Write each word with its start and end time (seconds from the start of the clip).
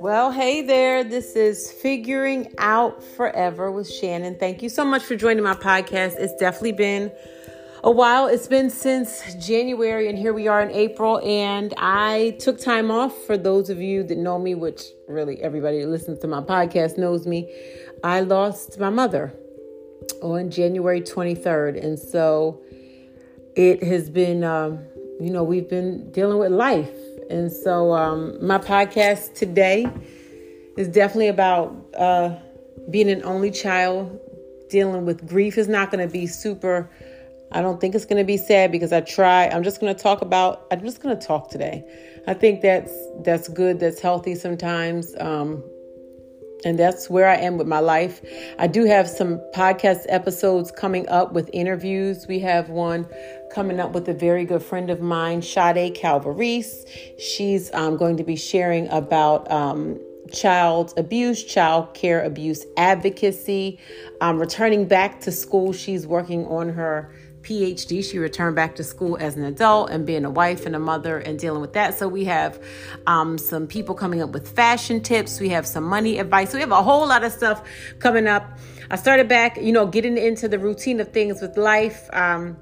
Well, 0.00 0.30
hey 0.30 0.62
there. 0.62 1.02
This 1.02 1.34
is 1.34 1.72
Figuring 1.72 2.54
Out 2.58 3.02
Forever 3.02 3.72
with 3.72 3.90
Shannon. 3.90 4.36
Thank 4.36 4.62
you 4.62 4.68
so 4.68 4.84
much 4.84 5.02
for 5.02 5.16
joining 5.16 5.42
my 5.42 5.54
podcast. 5.54 6.14
It's 6.16 6.34
definitely 6.36 6.72
been 6.72 7.10
a 7.82 7.90
while. 7.90 8.28
It's 8.28 8.46
been 8.46 8.70
since 8.70 9.34
January, 9.34 10.08
and 10.08 10.16
here 10.16 10.32
we 10.32 10.46
are 10.46 10.62
in 10.62 10.70
April. 10.70 11.18
And 11.24 11.74
I 11.76 12.36
took 12.38 12.60
time 12.60 12.92
off 12.92 13.24
for 13.24 13.36
those 13.36 13.68
of 13.68 13.80
you 13.80 14.04
that 14.04 14.16
know 14.16 14.38
me, 14.38 14.54
which 14.54 14.84
really 15.08 15.42
everybody 15.42 15.80
that 15.80 15.88
listens 15.88 16.20
to 16.20 16.28
my 16.28 16.40
podcast 16.40 16.98
knows 16.98 17.26
me. 17.26 17.52
I 18.04 18.20
lost 18.20 18.78
my 18.78 18.90
mother 18.90 19.34
on 20.22 20.50
January 20.50 21.00
23rd. 21.00 21.84
And 21.84 21.98
so 21.98 22.62
it 23.56 23.82
has 23.82 24.08
been, 24.08 24.44
um, 24.44 24.86
you 25.20 25.30
know, 25.30 25.44
we've 25.44 25.68
been 25.68 26.10
dealing 26.12 26.38
with 26.38 26.50
life 26.52 26.90
and 27.30 27.50
so, 27.52 27.92
um, 27.92 28.44
my 28.44 28.58
podcast 28.58 29.34
today 29.34 29.86
is 30.76 30.88
definitely 30.88 31.28
about 31.28 31.72
uh, 31.96 32.34
being 32.90 33.08
an 33.08 33.22
only 33.22 33.52
child, 33.52 34.18
dealing 34.68 35.06
with 35.06 35.28
grief. 35.28 35.56
is 35.56 35.68
not 35.68 35.92
going 35.92 36.04
to 36.04 36.12
be 36.12 36.26
super. 36.26 36.90
I 37.52 37.62
don't 37.62 37.80
think 37.80 37.94
it's 37.94 38.04
going 38.04 38.18
to 38.18 38.24
be 38.24 38.36
sad 38.36 38.72
because 38.72 38.92
I 38.92 39.00
try. 39.00 39.46
I'm 39.46 39.62
just 39.62 39.80
going 39.80 39.94
to 39.94 40.02
talk 40.02 40.22
about. 40.22 40.66
I'm 40.72 40.80
just 40.80 41.00
going 41.00 41.16
to 41.16 41.24
talk 41.24 41.50
today. 41.50 41.84
I 42.26 42.34
think 42.34 42.62
that's 42.62 42.92
that's 43.20 43.48
good. 43.48 43.78
That's 43.78 44.00
healthy 44.00 44.34
sometimes. 44.34 45.14
Um, 45.20 45.62
and 46.64 46.78
that's 46.78 47.08
where 47.08 47.28
I 47.28 47.36
am 47.36 47.58
with 47.58 47.66
my 47.66 47.80
life. 47.80 48.20
I 48.58 48.66
do 48.66 48.84
have 48.84 49.08
some 49.08 49.38
podcast 49.54 50.06
episodes 50.08 50.70
coming 50.70 51.08
up 51.08 51.32
with 51.32 51.50
interviews. 51.52 52.26
We 52.28 52.38
have 52.40 52.68
one 52.68 53.06
coming 53.52 53.80
up 53.80 53.92
with 53.92 54.08
a 54.08 54.14
very 54.14 54.44
good 54.44 54.62
friend 54.62 54.90
of 54.90 55.00
mine, 55.00 55.42
Sade 55.42 55.94
Calvarese. 55.94 56.86
She's 57.18 57.72
um, 57.74 57.96
going 57.96 58.16
to 58.16 58.24
be 58.24 58.36
sharing 58.36 58.88
about 58.88 59.50
um, 59.50 59.98
child 60.32 60.94
abuse, 60.96 61.42
child 61.42 61.94
care 61.94 62.22
abuse 62.22 62.64
advocacy, 62.76 63.78
um, 64.20 64.38
returning 64.38 64.86
back 64.86 65.20
to 65.22 65.32
school. 65.32 65.72
She's 65.72 66.06
working 66.06 66.46
on 66.46 66.68
her 66.70 67.12
PhD. 67.42 68.04
She 68.04 68.18
returned 68.18 68.56
back 68.56 68.76
to 68.76 68.84
school 68.84 69.16
as 69.18 69.36
an 69.36 69.44
adult 69.44 69.90
and 69.90 70.06
being 70.06 70.24
a 70.24 70.30
wife 70.30 70.66
and 70.66 70.76
a 70.76 70.78
mother 70.78 71.18
and 71.18 71.38
dealing 71.38 71.60
with 71.60 71.72
that. 71.72 71.96
So 71.98 72.08
we 72.08 72.24
have 72.24 72.62
um, 73.06 73.38
some 73.38 73.66
people 73.66 73.94
coming 73.94 74.22
up 74.22 74.30
with 74.30 74.48
fashion 74.48 75.02
tips. 75.02 75.40
We 75.40 75.48
have 75.50 75.66
some 75.66 75.84
money 75.84 76.18
advice. 76.18 76.50
So 76.50 76.56
we 76.56 76.62
have 76.62 76.72
a 76.72 76.82
whole 76.82 77.06
lot 77.06 77.24
of 77.24 77.32
stuff 77.32 77.62
coming 77.98 78.26
up. 78.26 78.58
I 78.90 78.96
started 78.96 79.28
back, 79.28 79.56
you 79.56 79.72
know, 79.72 79.86
getting 79.86 80.18
into 80.18 80.48
the 80.48 80.58
routine 80.58 81.00
of 81.00 81.12
things 81.12 81.40
with 81.40 81.56
life. 81.56 82.08
Um, 82.12 82.56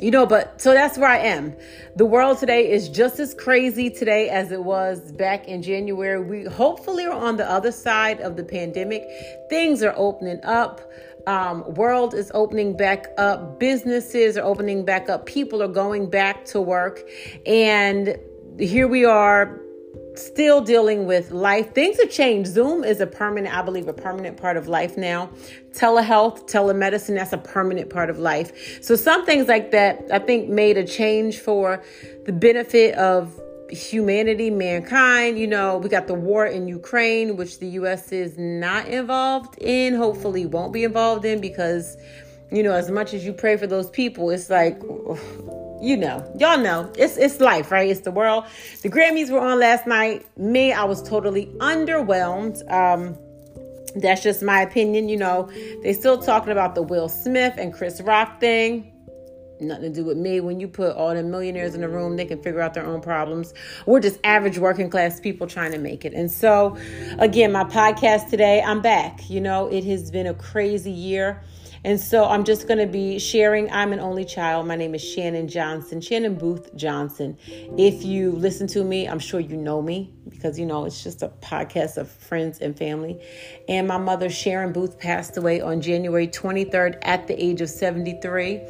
you 0.00 0.10
know, 0.10 0.26
but 0.26 0.60
so 0.60 0.74
that's 0.74 0.98
where 0.98 1.08
I 1.08 1.18
am. 1.18 1.54
The 1.94 2.04
world 2.04 2.38
today 2.38 2.70
is 2.70 2.88
just 2.88 3.20
as 3.20 3.32
crazy 3.32 3.90
today 3.90 4.28
as 4.28 4.50
it 4.50 4.64
was 4.64 5.12
back 5.12 5.46
in 5.46 5.62
January. 5.62 6.20
We 6.20 6.44
hopefully 6.50 7.04
are 7.04 7.12
on 7.12 7.36
the 7.36 7.48
other 7.48 7.70
side 7.70 8.20
of 8.20 8.36
the 8.36 8.42
pandemic. 8.42 9.04
Things 9.48 9.84
are 9.84 9.94
opening 9.96 10.40
up 10.42 10.80
um, 11.26 11.74
world 11.74 12.14
is 12.14 12.30
opening 12.34 12.76
back 12.76 13.06
up, 13.18 13.58
businesses 13.58 14.36
are 14.36 14.44
opening 14.44 14.84
back 14.84 15.08
up, 15.08 15.26
people 15.26 15.62
are 15.62 15.68
going 15.68 16.10
back 16.10 16.44
to 16.46 16.60
work, 16.60 17.00
and 17.46 18.16
here 18.58 18.86
we 18.86 19.04
are 19.04 19.60
still 20.16 20.60
dealing 20.60 21.06
with 21.06 21.30
life. 21.32 21.74
Things 21.74 21.98
have 22.00 22.10
changed. 22.10 22.50
Zoom 22.50 22.84
is 22.84 23.00
a 23.00 23.06
permanent, 23.06 23.54
I 23.54 23.62
believe, 23.62 23.88
a 23.88 23.92
permanent 23.92 24.36
part 24.36 24.56
of 24.56 24.68
life 24.68 24.96
now. 24.96 25.30
Telehealth, 25.72 26.48
telemedicine, 26.48 27.16
that's 27.16 27.32
a 27.32 27.38
permanent 27.38 27.90
part 27.90 28.10
of 28.10 28.18
life. 28.18 28.82
So 28.82 28.94
some 28.96 29.26
things 29.26 29.48
like 29.48 29.72
that, 29.72 30.04
I 30.12 30.20
think, 30.20 30.48
made 30.48 30.76
a 30.76 30.84
change 30.84 31.38
for 31.38 31.82
the 32.26 32.32
benefit 32.32 32.94
of 32.94 33.40
humanity, 33.70 34.50
mankind. 34.50 35.38
You 35.38 35.46
know, 35.46 35.78
we 35.78 35.88
got 35.88 36.06
the 36.06 36.14
war 36.14 36.46
in 36.46 36.68
Ukraine, 36.68 37.36
which 37.36 37.58
the 37.58 37.66
U.S. 37.68 38.12
is 38.12 38.36
not 38.38 38.86
involved 38.86 39.56
in, 39.60 39.94
hopefully 39.94 40.46
won't 40.46 40.72
be 40.72 40.84
involved 40.84 41.24
in 41.24 41.40
because, 41.40 41.96
you 42.50 42.62
know, 42.62 42.72
as 42.72 42.90
much 42.90 43.14
as 43.14 43.24
you 43.24 43.32
pray 43.32 43.56
for 43.56 43.66
those 43.66 43.90
people, 43.90 44.30
it's 44.30 44.50
like, 44.50 44.80
you 45.82 45.96
know, 45.96 46.24
y'all 46.38 46.58
know, 46.58 46.90
it's 46.96 47.16
it's 47.16 47.40
life, 47.40 47.70
right? 47.70 47.90
It's 47.90 48.00
the 48.00 48.10
world. 48.10 48.44
The 48.82 48.90
Grammys 48.90 49.30
were 49.30 49.40
on 49.40 49.58
last 49.58 49.86
night. 49.86 50.26
Me, 50.38 50.72
I 50.72 50.84
was 50.84 51.02
totally 51.02 51.46
underwhelmed. 51.58 52.70
Um, 52.70 53.18
that's 53.96 54.22
just 54.22 54.42
my 54.42 54.60
opinion. 54.60 55.08
You 55.08 55.18
know, 55.18 55.50
they 55.82 55.92
still 55.92 56.18
talking 56.18 56.52
about 56.52 56.74
the 56.74 56.82
Will 56.82 57.08
Smith 57.08 57.54
and 57.58 57.72
Chris 57.72 58.00
Rock 58.00 58.40
thing 58.40 58.93
nothing 59.60 59.84
to 59.84 59.90
do 59.90 60.04
with 60.04 60.16
me. 60.16 60.40
When 60.40 60.60
you 60.60 60.68
put 60.68 60.96
all 60.96 61.14
the 61.14 61.22
millionaires 61.22 61.74
in 61.74 61.80
the 61.80 61.88
room, 61.88 62.16
they 62.16 62.24
can 62.24 62.42
figure 62.42 62.60
out 62.60 62.74
their 62.74 62.86
own 62.86 63.00
problems. 63.00 63.54
We're 63.86 64.00
just 64.00 64.18
average 64.24 64.58
working 64.58 64.90
class 64.90 65.20
people 65.20 65.46
trying 65.46 65.72
to 65.72 65.78
make 65.78 66.04
it. 66.04 66.12
And 66.12 66.30
so, 66.30 66.76
again, 67.18 67.52
my 67.52 67.64
podcast 67.64 68.30
today, 68.30 68.62
I'm 68.62 68.82
back. 68.82 69.30
You 69.30 69.40
know, 69.40 69.68
it 69.68 69.84
has 69.84 70.10
been 70.10 70.26
a 70.26 70.34
crazy 70.34 70.90
year. 70.90 71.42
And 71.86 72.00
so 72.00 72.24
I'm 72.24 72.44
just 72.44 72.66
going 72.66 72.78
to 72.78 72.86
be 72.86 73.18
sharing. 73.18 73.70
I'm 73.70 73.92
an 73.92 74.00
only 74.00 74.24
child. 74.24 74.66
My 74.66 74.74
name 74.74 74.94
is 74.94 75.04
Shannon 75.04 75.48
Johnson, 75.48 76.00
Shannon 76.00 76.34
Booth 76.34 76.74
Johnson. 76.74 77.36
If 77.76 78.02
you 78.04 78.32
listen 78.32 78.66
to 78.68 78.82
me, 78.82 79.06
I'm 79.06 79.18
sure 79.18 79.38
you 79.38 79.58
know 79.58 79.82
me 79.82 80.10
because, 80.26 80.58
you 80.58 80.64
know, 80.64 80.86
it's 80.86 81.04
just 81.04 81.22
a 81.22 81.28
podcast 81.28 81.98
of 81.98 82.10
friends 82.10 82.60
and 82.60 82.76
family. 82.76 83.20
And 83.68 83.86
my 83.86 83.98
mother, 83.98 84.30
Sharon 84.30 84.72
Booth, 84.72 84.98
passed 84.98 85.36
away 85.36 85.60
on 85.60 85.82
January 85.82 86.26
23rd 86.26 86.96
at 87.02 87.26
the 87.26 87.44
age 87.44 87.60
of 87.60 87.68
73. 87.68 88.62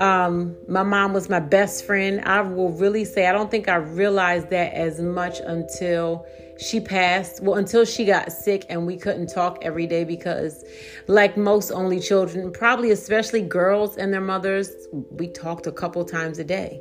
Um, 0.00 0.56
my 0.66 0.82
mom 0.82 1.12
was 1.12 1.28
my 1.28 1.40
best 1.40 1.84
friend. 1.84 2.22
I 2.24 2.40
will 2.40 2.72
really 2.72 3.04
say, 3.04 3.26
I 3.26 3.32
don't 3.32 3.50
think 3.50 3.68
I 3.68 3.76
realized 3.76 4.48
that 4.48 4.72
as 4.72 4.98
much 4.98 5.40
until 5.40 6.24
she 6.58 6.80
passed. 6.80 7.42
Well, 7.42 7.56
until 7.56 7.84
she 7.84 8.06
got 8.06 8.32
sick 8.32 8.64
and 8.70 8.86
we 8.86 8.96
couldn't 8.96 9.26
talk 9.26 9.58
every 9.60 9.86
day 9.86 10.04
because, 10.04 10.64
like 11.06 11.36
most 11.36 11.70
only 11.70 12.00
children, 12.00 12.50
probably 12.50 12.90
especially 12.92 13.42
girls 13.42 13.98
and 13.98 14.10
their 14.10 14.22
mothers, 14.22 14.70
we 14.90 15.28
talked 15.28 15.66
a 15.66 15.72
couple 15.72 16.02
times 16.06 16.38
a 16.38 16.44
day. 16.44 16.80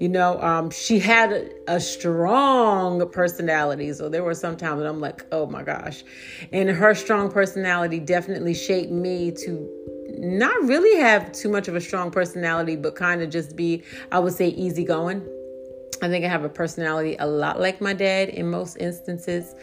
You 0.00 0.08
know, 0.08 0.40
um, 0.42 0.70
she 0.70 0.98
had 0.98 1.32
a, 1.32 1.48
a 1.68 1.80
strong 1.80 3.08
personality. 3.10 3.92
So 3.92 4.08
there 4.08 4.24
were 4.24 4.34
some 4.34 4.56
times 4.56 4.80
that 4.80 4.88
I'm 4.88 5.00
like, 5.00 5.24
oh 5.30 5.46
my 5.46 5.62
gosh. 5.62 6.02
And 6.52 6.68
her 6.68 6.96
strong 6.96 7.30
personality 7.30 8.00
definitely 8.00 8.54
shaped 8.54 8.90
me 8.90 9.30
to 9.44 9.95
not 10.18 10.62
really 10.64 11.00
have 11.00 11.32
too 11.32 11.48
much 11.48 11.68
of 11.68 11.76
a 11.76 11.80
strong 11.80 12.10
personality, 12.10 12.76
but 12.76 12.94
kind 12.96 13.22
of 13.22 13.30
just 13.30 13.56
be, 13.56 13.82
I 14.10 14.18
would 14.18 14.32
say, 14.32 14.48
easygoing. 14.48 15.26
I 16.02 16.08
think 16.08 16.24
I 16.24 16.28
have 16.28 16.44
a 16.44 16.48
personality 16.48 17.16
a 17.18 17.26
lot 17.26 17.58
like 17.58 17.80
my 17.80 17.94
dad 17.94 18.28
in 18.28 18.50
most 18.50 18.76
instances. 18.76 19.54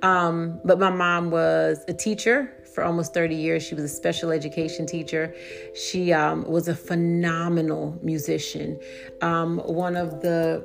Um, 0.00 0.60
but 0.64 0.78
my 0.78 0.90
mom 0.90 1.30
was 1.30 1.84
a 1.88 1.92
teacher 1.92 2.50
for 2.74 2.82
almost 2.82 3.12
30 3.12 3.34
years. 3.34 3.62
She 3.62 3.74
was 3.74 3.84
a 3.84 3.88
special 3.88 4.30
education 4.30 4.86
teacher. 4.86 5.34
She 5.74 6.12
um, 6.12 6.44
was 6.44 6.68
a 6.68 6.74
phenomenal 6.74 7.98
musician. 8.02 8.80
Um, 9.20 9.58
one 9.58 9.96
of 9.96 10.22
the 10.22 10.64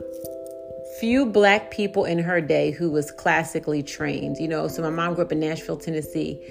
few 0.99 1.25
black 1.25 1.69
people 1.69 2.05
in 2.05 2.17
her 2.19 2.41
day 2.41 2.71
who 2.71 2.89
was 2.89 3.11
classically 3.11 3.83
trained. 3.83 4.37
You 4.37 4.47
know, 4.47 4.67
so 4.67 4.81
my 4.81 4.89
mom 4.89 5.13
grew 5.13 5.23
up 5.23 5.31
in 5.31 5.39
Nashville, 5.39 5.77
Tennessee, 5.77 6.41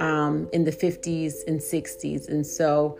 um, 0.00 0.48
in 0.52 0.64
the 0.64 0.72
50s 0.72 1.34
and 1.46 1.60
60s, 1.60 2.28
and 2.28 2.46
so 2.46 2.98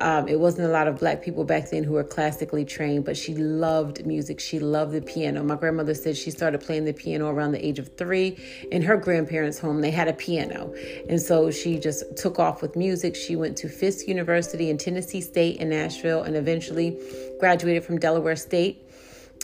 um, 0.00 0.28
it 0.28 0.38
wasn't 0.38 0.68
a 0.68 0.70
lot 0.70 0.86
of 0.86 0.98
black 0.98 1.22
people 1.22 1.44
back 1.44 1.70
then 1.70 1.82
who 1.82 1.94
were 1.94 2.04
classically 2.04 2.64
trained. 2.64 3.04
But 3.04 3.16
she 3.16 3.34
loved 3.34 4.06
music. 4.06 4.38
She 4.40 4.58
loved 4.58 4.92
the 4.92 5.02
piano. 5.02 5.42
My 5.42 5.56
grandmother 5.56 5.94
said 5.94 6.16
she 6.16 6.30
started 6.30 6.60
playing 6.60 6.84
the 6.84 6.92
piano 6.92 7.28
around 7.28 7.52
the 7.52 7.64
age 7.64 7.78
of 7.78 7.96
three. 7.96 8.38
In 8.70 8.82
her 8.82 8.96
grandparents' 8.96 9.58
home, 9.58 9.80
they 9.80 9.90
had 9.90 10.08
a 10.08 10.12
piano, 10.12 10.72
and 11.08 11.20
so 11.20 11.50
she 11.50 11.78
just 11.78 12.16
took 12.16 12.38
off 12.38 12.62
with 12.62 12.76
music. 12.76 13.16
She 13.16 13.34
went 13.36 13.56
to 13.58 13.68
Fisk 13.68 14.06
University 14.06 14.70
in 14.70 14.78
Tennessee 14.78 15.20
State 15.20 15.56
in 15.56 15.70
Nashville, 15.70 16.22
and 16.22 16.36
eventually 16.36 16.98
graduated 17.40 17.84
from 17.84 17.98
Delaware 17.98 18.36
State. 18.36 18.83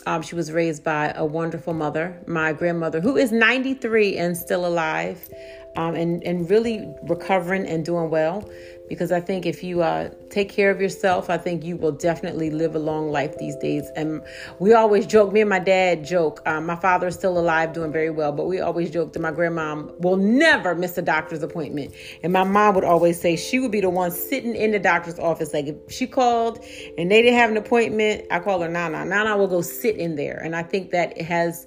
Um, 0.05 0.21
she 0.21 0.35
was 0.35 0.51
raised 0.51 0.83
by 0.83 1.11
a 1.15 1.25
wonderful 1.25 1.73
mother, 1.73 2.19
my 2.27 2.53
grandmother, 2.53 2.99
who 2.99 3.17
is 3.17 3.31
93 3.31 4.17
and 4.17 4.35
still 4.35 4.65
alive 4.65 5.29
um, 5.75 5.95
and, 5.95 6.23
and 6.23 6.49
really 6.49 6.93
recovering 7.03 7.65
and 7.67 7.85
doing 7.85 8.09
well 8.09 8.49
because 8.91 9.13
I 9.13 9.21
think 9.21 9.45
if 9.45 9.63
you 9.63 9.81
uh, 9.81 10.09
take 10.29 10.49
care 10.49 10.69
of 10.69 10.81
yourself, 10.81 11.29
I 11.29 11.37
think 11.37 11.63
you 11.63 11.77
will 11.77 11.93
definitely 11.93 12.49
live 12.49 12.75
a 12.75 12.79
long 12.79 13.09
life 13.09 13.37
these 13.37 13.55
days. 13.55 13.89
And 13.95 14.21
we 14.59 14.73
always 14.73 15.05
joke, 15.05 15.31
me 15.31 15.39
and 15.39 15.49
my 15.49 15.59
dad 15.59 16.03
joke. 16.03 16.41
Um, 16.45 16.65
my 16.65 16.75
father 16.75 17.07
is 17.07 17.15
still 17.15 17.37
alive, 17.37 17.71
doing 17.71 17.93
very 17.93 18.09
well, 18.09 18.33
but 18.33 18.47
we 18.47 18.59
always 18.59 18.91
joke 18.91 19.13
that 19.13 19.21
my 19.21 19.31
grandmom 19.31 19.97
will 20.01 20.17
never 20.17 20.75
miss 20.75 20.97
a 20.97 21.01
doctor's 21.01 21.41
appointment. 21.41 21.93
And 22.21 22.33
my 22.33 22.43
mom 22.43 22.75
would 22.75 22.83
always 22.83 23.19
say 23.19 23.37
she 23.37 23.59
would 23.59 23.71
be 23.71 23.79
the 23.79 23.89
one 23.89 24.11
sitting 24.11 24.57
in 24.57 24.71
the 24.71 24.79
doctor's 24.79 25.17
office. 25.19 25.53
Like 25.53 25.67
if 25.67 25.89
she 25.89 26.05
called 26.05 26.61
and 26.97 27.09
they 27.09 27.21
didn't 27.21 27.37
have 27.37 27.49
an 27.49 27.55
appointment, 27.55 28.25
I 28.29 28.39
call 28.39 28.59
her 28.61 28.67
Nana. 28.67 29.05
Nana 29.05 29.37
will 29.37 29.47
go 29.47 29.61
sit 29.61 29.95
in 29.95 30.17
there. 30.17 30.37
And 30.43 30.53
I 30.53 30.63
think 30.63 30.91
that 30.91 31.19
has 31.21 31.65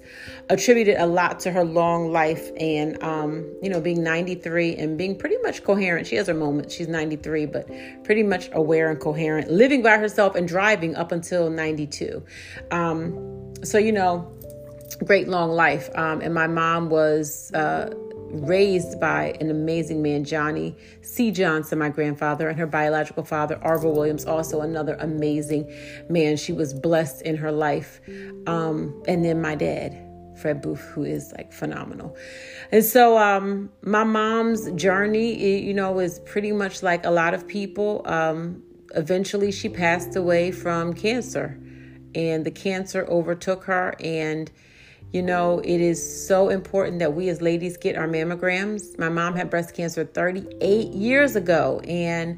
attributed 0.49 0.97
a 0.99 1.07
lot 1.07 1.39
to 1.39 1.51
her 1.51 1.63
long 1.63 2.11
life 2.11 2.51
and, 2.59 3.01
um, 3.01 3.51
you 3.63 3.69
know, 3.71 3.81
being 3.81 4.03
93 4.03 4.75
and 4.75 4.95
being 4.95 5.17
pretty 5.17 5.37
much 5.41 5.63
coherent. 5.63 6.05
She 6.05 6.17
has 6.17 6.27
her 6.27 6.35
moments. 6.35 6.75
She's 6.75 6.87
90 6.87 7.14
93, 7.15 7.45
but 7.45 7.69
pretty 8.03 8.23
much 8.23 8.49
aware 8.53 8.89
and 8.89 8.99
coherent, 8.99 9.49
living 9.49 9.81
by 9.81 9.97
herself 9.97 10.35
and 10.35 10.47
driving 10.47 10.95
up 10.95 11.11
until 11.11 11.49
92. 11.49 12.23
Um, 12.71 13.53
so, 13.63 13.77
you 13.77 13.91
know, 13.91 14.31
great 15.05 15.27
long 15.27 15.51
life. 15.51 15.89
Um, 15.95 16.21
and 16.21 16.33
my 16.33 16.47
mom 16.47 16.89
was. 16.89 17.51
Uh, 17.53 17.93
raised 18.27 18.99
by 18.99 19.37
an 19.39 19.49
amazing 19.49 20.01
man, 20.01 20.23
Johnny 20.23 20.75
C. 21.01 21.31
Johnson, 21.31 21.79
my 21.79 21.87
grandfather, 21.87 22.49
and 22.49 22.59
her 22.59 22.67
biological 22.67 23.23
father, 23.23 23.55
Arvo 23.63 23.95
Williams, 23.95 24.25
also 24.25 24.59
another 24.59 24.95
amazing 24.99 25.71
man. 26.09 26.35
She 26.35 26.51
was 26.51 26.73
blessed 26.73 27.21
in 27.21 27.37
her 27.37 27.51
life. 27.51 28.01
Um, 28.45 29.01
and 29.07 29.23
then 29.23 29.41
my 29.41 29.55
dad, 29.55 30.04
Fred 30.37 30.61
Booth, 30.61 30.81
who 30.81 31.03
is 31.03 31.33
like 31.37 31.51
phenomenal. 31.51 32.15
And 32.71 32.83
so 32.83 33.17
um, 33.17 33.69
my 33.81 34.03
mom's 34.03 34.71
journey, 34.71 35.33
it, 35.33 35.63
you 35.63 35.73
know, 35.73 35.99
is 35.99 36.19
pretty 36.19 36.51
much 36.51 36.83
like 36.83 37.05
a 37.05 37.11
lot 37.11 37.33
of 37.33 37.47
people. 37.47 38.01
Um, 38.05 38.63
eventually, 38.95 39.51
she 39.51 39.69
passed 39.69 40.15
away 40.15 40.51
from 40.51 40.93
cancer, 40.93 41.59
and 42.13 42.45
the 42.45 42.51
cancer 42.51 43.05
overtook 43.09 43.63
her 43.65 43.95
and 43.99 44.51
you 45.15 45.21
know, 45.21 45.59
it 45.59 45.79
is 45.79 46.27
so 46.27 46.49
important 46.49 46.99
that 46.99 47.13
we 47.13 47.29
as 47.29 47.41
ladies 47.41 47.77
get 47.77 47.95
our 47.95 48.05
mammograms. 48.05 48.99
My 48.99 49.07
mom 49.07 49.33
had 49.33 49.49
breast 49.49 49.73
cancer 49.73 50.03
38 50.03 50.93
years 50.93 51.37
ago 51.37 51.79
and 51.87 52.37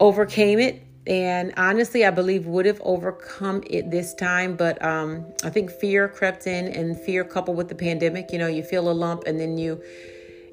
overcame 0.00 0.58
it. 0.58 0.82
And 1.06 1.52
honestly, 1.56 2.04
I 2.04 2.10
believe 2.10 2.46
would 2.46 2.64
have 2.64 2.80
overcome 2.82 3.62
it 3.68 3.90
this 3.90 4.14
time, 4.14 4.56
but 4.56 4.82
um, 4.82 5.26
I 5.42 5.50
think 5.50 5.70
fear 5.70 6.08
crept 6.08 6.46
in, 6.46 6.68
and 6.68 6.98
fear 6.98 7.24
coupled 7.24 7.56
with 7.56 7.68
the 7.68 7.74
pandemic. 7.74 8.32
You 8.32 8.38
know, 8.38 8.46
you 8.46 8.62
feel 8.62 8.90
a 8.90 8.92
lump, 8.92 9.24
and 9.26 9.38
then 9.38 9.58
you 9.58 9.82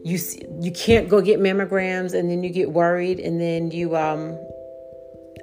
you 0.03 0.19
you 0.59 0.71
can't 0.71 1.07
go 1.07 1.21
get 1.21 1.39
mammograms, 1.39 2.13
and 2.13 2.29
then 2.29 2.43
you 2.43 2.49
get 2.49 2.71
worried, 2.71 3.19
and 3.21 3.39
then 3.39 3.71
you 3.71 3.95
um, 3.95 4.37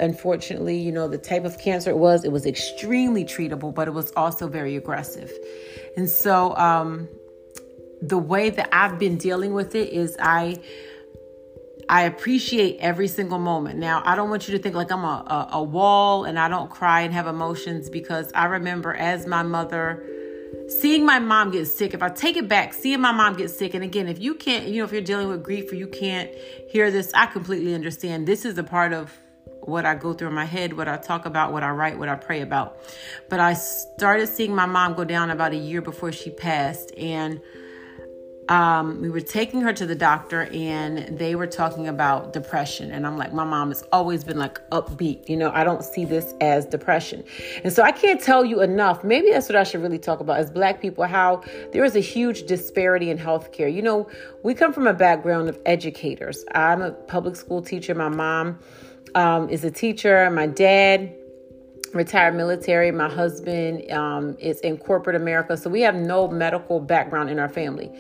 unfortunately, 0.01 0.77
you 0.77 0.93
know, 0.93 1.09
the 1.09 1.19
type 1.19 1.45
of 1.45 1.59
cancer 1.59 1.91
it 1.91 1.99
was, 1.99 2.25
it 2.25 2.33
was 2.33 2.47
extremely 2.47 3.25
treatable, 3.25 3.75
but 3.75 3.89
it 3.89 3.93
was 3.93 4.13
also 4.13 4.47
very 4.47 4.77
aggressive. 4.77 5.33
And 5.97 6.09
so, 6.09 6.57
um, 6.57 7.09
the 8.01 8.19
way 8.19 8.51
that 8.51 8.69
I've 8.73 8.99
been 8.99 9.17
dealing 9.17 9.55
with 9.55 9.75
it 9.75 9.93
is 9.93 10.17
I 10.21 10.59
I 11.89 12.03
appreciate 12.03 12.79
every 12.81 13.09
single 13.09 13.39
moment. 13.39 13.79
Now, 13.79 14.03
I 14.05 14.15
don't 14.15 14.29
want 14.29 14.47
you 14.47 14.57
to 14.57 14.63
think 14.63 14.75
like 14.75 14.91
I'm 14.91 15.05
a, 15.05 15.49
a, 15.53 15.57
a, 15.59 15.63
wall 15.63 16.25
and 16.25 16.39
I 16.39 16.49
don't 16.49 16.71
cry 16.71 17.01
and 17.01 17.15
have 17.15 17.27
emotions 17.27 17.89
because 17.89 18.31
I 18.35 18.45
remember 18.45 18.93
as 18.95 19.27
my 19.27 19.43
mother 19.43 20.05
seeing 20.69 21.07
my 21.07 21.19
mom 21.19 21.51
get 21.51 21.67
sick. 21.67 21.95
If 21.95 22.03
I 22.03 22.11
take 22.11 22.37
it 22.37 22.47
back, 22.47 22.75
seeing 22.75 23.01
my 23.01 23.13
mom 23.13 23.37
get 23.37 23.51
sick, 23.51 23.73
and 23.75 23.83
again, 23.83 24.07
if 24.07 24.21
you 24.21 24.35
can't, 24.35 24.67
you 24.67 24.79
know, 24.79 24.85
if 24.85 24.93
you're 24.93 25.01
dealing 25.01 25.29
with 25.29 25.43
grief 25.43 25.73
or 25.73 25.77
you 25.77 25.87
can't 25.87 26.31
hear 26.69 26.91
this, 26.91 27.13
I 27.15 27.27
completely 27.27 27.75
understand. 27.75 28.27
This 28.27 28.45
is 28.45 28.59
a 28.59 28.65
part 28.65 28.93
of 28.93 29.17
what 29.63 29.87
I 29.87 29.95
go 29.95 30.13
through 30.13 30.29
in 30.29 30.35
my 30.35 30.45
head, 30.45 30.75
what 30.75 30.89
I 30.89 30.97
talk 30.97 31.27
about, 31.27 31.53
what 31.53 31.63
I 31.63 31.71
write, 31.71 31.99
what 31.99 32.09
I 32.09 32.17
pray 32.17 32.43
about. 32.43 32.79
But 33.29 33.41
I 33.41 33.55
started 33.55 34.29
seeing 34.29 34.55
my 34.55 34.67
mom 34.67 34.95
go 34.95 35.05
down 35.05 35.31
about 35.31 35.53
a 35.53 35.57
year 35.57 35.83
before 35.83 36.13
she 36.13 36.31
passed. 36.31 36.93
And 36.97 37.41
um, 38.49 39.03
we 39.03 39.11
were 39.11 39.21
taking 39.21 39.61
her 39.61 39.73
to 39.75 39.85
the 39.85 39.95
doctor 39.95 40.49
and 40.53 41.19
they 41.19 41.35
were 41.35 41.47
talking 41.47 41.87
about 41.87 42.33
depression. 42.33 42.91
And 42.91 43.07
I'm 43.07 43.19
like, 43.19 43.33
my 43.33 43.45
mom 43.45 43.69
has 43.69 43.83
always 43.93 44.25
been 44.25 44.39
like 44.39 44.59
upbeat. 44.71 45.29
You 45.29 45.37
know, 45.37 45.51
I 45.53 45.65
don't 45.65 45.85
see 45.85 46.07
this 46.07 46.35
as 46.41 46.65
depression. 46.65 47.25
And 47.63 47.73
so 47.73 47.83
I 47.83 47.93
can't 47.93 48.21
tell 48.21 48.45
you 48.45 48.63
enough. 48.63 49.05
Maybe 49.05 49.31
that's 49.31 49.49
what 49.49 49.57
I 49.57 49.65
should 49.65 49.83
really 49.83 49.99
talk 49.99 50.21
about 50.21 50.39
as 50.39 50.51
black 50.51 50.81
people, 50.81 51.05
how 51.05 51.43
there 51.73 51.85
is 51.85 51.95
a 51.95 52.01
huge 52.01 52.45
disparity 52.47 53.11
in 53.11 53.19
healthcare. 53.19 53.73
You 53.73 53.83
know, 53.83 54.09
we 54.43 54.55
come 54.55 54.73
from 54.73 54.87
a 54.87 54.95
background 54.95 55.51
of 55.51 55.59
educators. 55.67 56.45
I'm 56.55 56.81
a 56.81 56.93
public 56.93 57.37
school 57.37 57.61
teacher. 57.61 57.95
My 57.95 58.09
mom, 58.09 58.59
um, 59.15 59.51
is 59.51 59.65
a 59.65 59.71
teacher. 59.71 60.31
My 60.31 60.47
dad, 60.47 61.15
retired 61.95 62.35
military. 62.35 62.91
My 62.91 63.09
husband 63.09 63.91
um, 63.91 64.37
is 64.39 64.61
in 64.61 64.77
corporate 64.77 65.17
America. 65.17 65.57
So 65.57 65.71
we 65.71 65.81
have 65.83 65.95
no 65.95 66.29
medical 66.29 66.81
background 66.81 67.31
in 67.31 67.39
our 67.39 67.49
family 67.49 67.91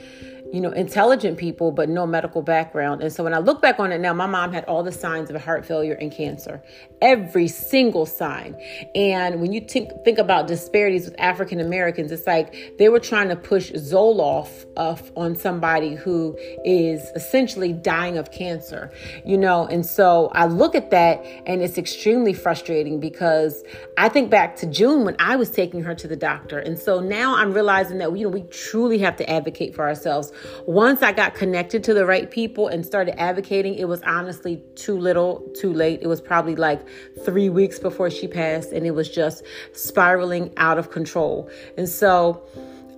you 0.52 0.60
know, 0.60 0.70
intelligent 0.70 1.36
people, 1.36 1.70
but 1.70 1.88
no 1.88 2.06
medical 2.06 2.40
background. 2.40 3.02
And 3.02 3.12
so 3.12 3.22
when 3.22 3.34
I 3.34 3.38
look 3.38 3.60
back 3.60 3.78
on 3.78 3.92
it 3.92 4.00
now, 4.00 4.14
my 4.14 4.26
mom 4.26 4.52
had 4.52 4.64
all 4.64 4.82
the 4.82 4.92
signs 4.92 5.28
of 5.30 5.36
heart 5.42 5.66
failure 5.66 5.94
and 5.94 6.10
cancer, 6.10 6.62
every 7.02 7.48
single 7.48 8.06
sign. 8.06 8.56
And 8.94 9.40
when 9.40 9.52
you 9.52 9.60
think, 9.60 9.90
think 10.04 10.18
about 10.18 10.46
disparities 10.46 11.04
with 11.04 11.14
African 11.18 11.60
Americans, 11.60 12.12
it's 12.12 12.26
like 12.26 12.76
they 12.78 12.88
were 12.88 13.00
trying 13.00 13.28
to 13.28 13.36
push 13.36 13.70
Zoloft 13.72 14.66
uh, 14.76 14.96
on 15.16 15.36
somebody 15.36 15.94
who 15.94 16.36
is 16.64 17.02
essentially 17.14 17.72
dying 17.72 18.16
of 18.16 18.30
cancer, 18.32 18.90
you 19.26 19.36
know. 19.36 19.66
And 19.66 19.84
so 19.84 20.30
I 20.32 20.46
look 20.46 20.74
at 20.74 20.90
that 20.90 21.24
and 21.46 21.60
it's 21.62 21.76
extremely 21.76 22.32
frustrating 22.32 23.00
because 23.00 23.62
I 23.98 24.08
think 24.08 24.30
back 24.30 24.56
to 24.56 24.66
June 24.66 25.04
when 25.04 25.16
I 25.18 25.36
was 25.36 25.50
taking 25.50 25.82
her 25.82 25.94
to 25.94 26.08
the 26.08 26.16
doctor. 26.16 26.58
And 26.58 26.78
so 26.78 27.00
now 27.00 27.36
I'm 27.36 27.52
realizing 27.52 27.98
that, 27.98 28.16
you 28.16 28.24
know, 28.24 28.30
we 28.30 28.42
truly 28.44 28.98
have 28.98 29.16
to 29.16 29.28
advocate 29.30 29.74
for 29.74 29.86
ourselves 29.86 30.32
once 30.66 31.02
I 31.02 31.12
got 31.12 31.34
connected 31.34 31.84
to 31.84 31.94
the 31.94 32.06
right 32.06 32.30
people 32.30 32.68
and 32.68 32.84
started 32.84 33.20
advocating, 33.20 33.74
it 33.74 33.88
was 33.88 34.02
honestly 34.02 34.62
too 34.74 34.98
little, 34.98 35.40
too 35.58 35.72
late. 35.72 36.00
It 36.02 36.06
was 36.06 36.20
probably 36.20 36.56
like 36.56 36.86
three 37.24 37.48
weeks 37.48 37.78
before 37.78 38.10
she 38.10 38.26
passed, 38.26 38.72
and 38.72 38.86
it 38.86 38.92
was 38.92 39.08
just 39.08 39.44
spiraling 39.72 40.52
out 40.56 40.78
of 40.78 40.90
control. 40.90 41.50
And 41.76 41.88
so, 41.88 42.42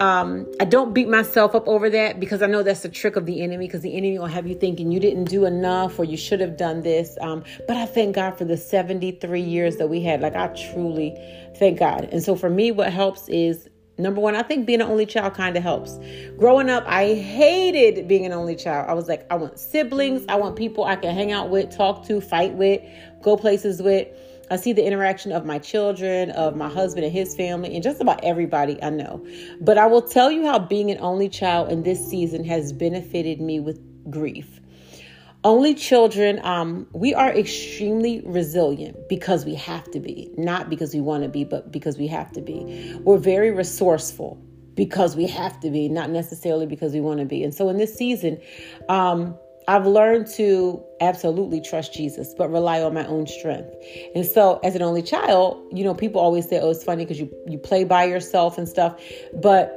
um, 0.00 0.50
I 0.58 0.64
don't 0.64 0.94
beat 0.94 1.08
myself 1.08 1.54
up 1.54 1.68
over 1.68 1.90
that 1.90 2.18
because 2.18 2.40
I 2.40 2.46
know 2.46 2.62
that's 2.62 2.80
the 2.80 2.88
trick 2.88 3.16
of 3.16 3.26
the 3.26 3.42
enemy 3.42 3.66
because 3.66 3.82
the 3.82 3.94
enemy 3.94 4.18
will 4.18 4.26
have 4.26 4.46
you 4.46 4.54
thinking 4.54 4.90
you 4.90 4.98
didn't 4.98 5.24
do 5.24 5.44
enough 5.44 5.98
or 5.98 6.04
you 6.04 6.16
should 6.16 6.40
have 6.40 6.56
done 6.56 6.80
this. 6.80 7.18
Um, 7.20 7.44
but 7.68 7.76
I 7.76 7.84
thank 7.84 8.14
God 8.16 8.38
for 8.38 8.46
the 8.46 8.56
73 8.56 9.42
years 9.42 9.76
that 9.76 9.88
we 9.88 10.00
had. 10.00 10.22
Like, 10.22 10.34
I 10.34 10.48
truly 10.48 11.14
thank 11.56 11.78
God. 11.78 12.08
And 12.12 12.22
so, 12.22 12.34
for 12.34 12.48
me, 12.48 12.72
what 12.72 12.90
helps 12.92 13.28
is 13.28 13.68
Number 14.00 14.20
one, 14.20 14.34
I 14.34 14.42
think 14.42 14.66
being 14.66 14.80
an 14.80 14.88
only 14.88 15.06
child 15.06 15.34
kind 15.34 15.56
of 15.56 15.62
helps. 15.62 15.98
Growing 16.38 16.70
up, 16.70 16.84
I 16.86 17.14
hated 17.14 18.08
being 18.08 18.26
an 18.26 18.32
only 18.32 18.56
child. 18.56 18.88
I 18.88 18.94
was 18.94 19.08
like, 19.08 19.26
I 19.30 19.36
want 19.36 19.58
siblings. 19.58 20.24
I 20.28 20.36
want 20.36 20.56
people 20.56 20.84
I 20.84 20.96
can 20.96 21.14
hang 21.14 21.32
out 21.32 21.50
with, 21.50 21.70
talk 21.70 22.06
to, 22.06 22.20
fight 22.20 22.54
with, 22.54 22.80
go 23.22 23.36
places 23.36 23.82
with. 23.82 24.08
I 24.50 24.56
see 24.56 24.72
the 24.72 24.84
interaction 24.84 25.30
of 25.30 25.46
my 25.46 25.58
children, 25.58 26.32
of 26.32 26.56
my 26.56 26.68
husband 26.68 27.04
and 27.04 27.12
his 27.12 27.36
family, 27.36 27.72
and 27.74 27.84
just 27.84 28.00
about 28.00 28.24
everybody 28.24 28.82
I 28.82 28.90
know. 28.90 29.24
But 29.60 29.78
I 29.78 29.86
will 29.86 30.02
tell 30.02 30.30
you 30.30 30.44
how 30.44 30.58
being 30.58 30.90
an 30.90 30.98
only 31.00 31.28
child 31.28 31.70
in 31.70 31.84
this 31.84 32.04
season 32.04 32.44
has 32.44 32.72
benefited 32.72 33.40
me 33.40 33.60
with 33.60 33.80
grief. 34.10 34.59
Only 35.42 35.74
children, 35.74 36.38
um, 36.44 36.86
we 36.92 37.14
are 37.14 37.30
extremely 37.30 38.20
resilient 38.26 39.08
because 39.08 39.46
we 39.46 39.54
have 39.54 39.90
to 39.92 40.00
be, 40.00 40.30
not 40.36 40.68
because 40.68 40.92
we 40.92 41.00
want 41.00 41.22
to 41.22 41.30
be, 41.30 41.44
but 41.44 41.72
because 41.72 41.96
we 41.96 42.06
have 42.08 42.30
to 42.32 42.42
be. 42.42 42.98
We're 43.04 43.16
very 43.16 43.50
resourceful 43.50 44.38
because 44.74 45.16
we 45.16 45.26
have 45.28 45.58
to 45.60 45.70
be, 45.70 45.88
not 45.88 46.10
necessarily 46.10 46.66
because 46.66 46.92
we 46.92 47.00
want 47.00 47.20
to 47.20 47.24
be. 47.24 47.42
And 47.42 47.54
so 47.54 47.70
in 47.70 47.78
this 47.78 47.94
season, 47.94 48.38
um, 48.90 49.34
I've 49.66 49.86
learned 49.86 50.26
to 50.34 50.82
absolutely 51.00 51.62
trust 51.62 51.94
Jesus, 51.94 52.34
but 52.36 52.50
rely 52.50 52.82
on 52.82 52.92
my 52.92 53.06
own 53.06 53.26
strength. 53.26 53.72
And 54.14 54.26
so, 54.26 54.58
as 54.64 54.74
an 54.74 54.82
only 54.82 55.02
child, 55.02 55.64
you 55.72 55.84
know, 55.84 55.94
people 55.94 56.20
always 56.20 56.48
say, 56.48 56.58
"Oh, 56.58 56.70
it's 56.70 56.82
funny 56.82 57.04
because 57.04 57.20
you 57.20 57.30
you 57.46 57.56
play 57.56 57.84
by 57.84 58.04
yourself 58.04 58.58
and 58.58 58.68
stuff," 58.68 59.00
but 59.34 59.76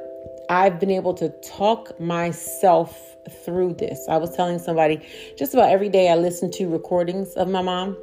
I've 0.50 0.80
been 0.80 0.90
able 0.90 1.14
to 1.16 1.30
talk 1.42 2.00
myself 2.00 3.13
through 3.44 3.74
this. 3.74 4.06
I 4.10 4.18
was 4.18 4.36
telling 4.36 4.60
somebody 4.60 5.06
just 5.38 5.54
about 5.54 5.70
every 5.70 5.90
day 5.90 6.10
I 6.10 6.16
listened 6.16 6.54
to 6.54 6.68
recordings 6.68 7.34
of 7.34 7.48
my 7.48 7.62
mom, 7.62 7.98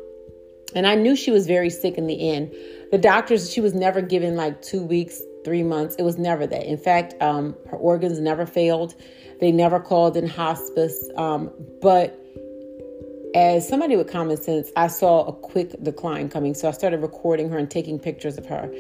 and 0.75 0.87
I 0.87 0.95
knew 0.95 1.17
she 1.17 1.31
was 1.31 1.47
very 1.47 1.71
sick 1.71 1.99
in 1.99 2.07
the 2.07 2.31
end. 2.31 2.53
The 2.91 2.99
doctors, 2.99 3.53
she 3.53 3.61
was 3.61 3.75
never 3.75 4.01
given 4.01 4.37
like 4.37 4.63
two 4.63 4.83
weeks, 4.83 5.21
three 5.45 5.63
months. 5.63 5.97
It 5.97 6.03
was 6.03 6.19
never 6.19 6.47
that. 6.47 6.67
In 6.67 6.79
fact, 6.79 7.15
um, 7.21 7.57
her 7.71 7.77
organs 7.77 8.19
never 8.21 8.47
failed. 8.47 8.95
They 9.41 9.53
never 9.53 9.81
called 9.81 10.17
in 10.17 10.27
hospice. 10.27 11.09
Um, 11.17 11.51
but 11.81 12.17
as 13.35 13.69
somebody 13.69 13.97
with 13.97 14.11
common 14.11 14.37
sense, 14.37 14.71
I 14.77 14.89
saw 14.89 15.25
a 15.27 15.33
quick 15.33 15.83
decline 15.83 16.29
coming. 16.29 16.55
So 16.55 16.69
I 16.69 16.73
started 16.73 17.01
recording 17.01 17.49
her 17.51 17.59
and 17.59 17.71
taking 17.71 17.99
pictures 17.99 18.37
of 18.37 18.47
her. 18.47 18.71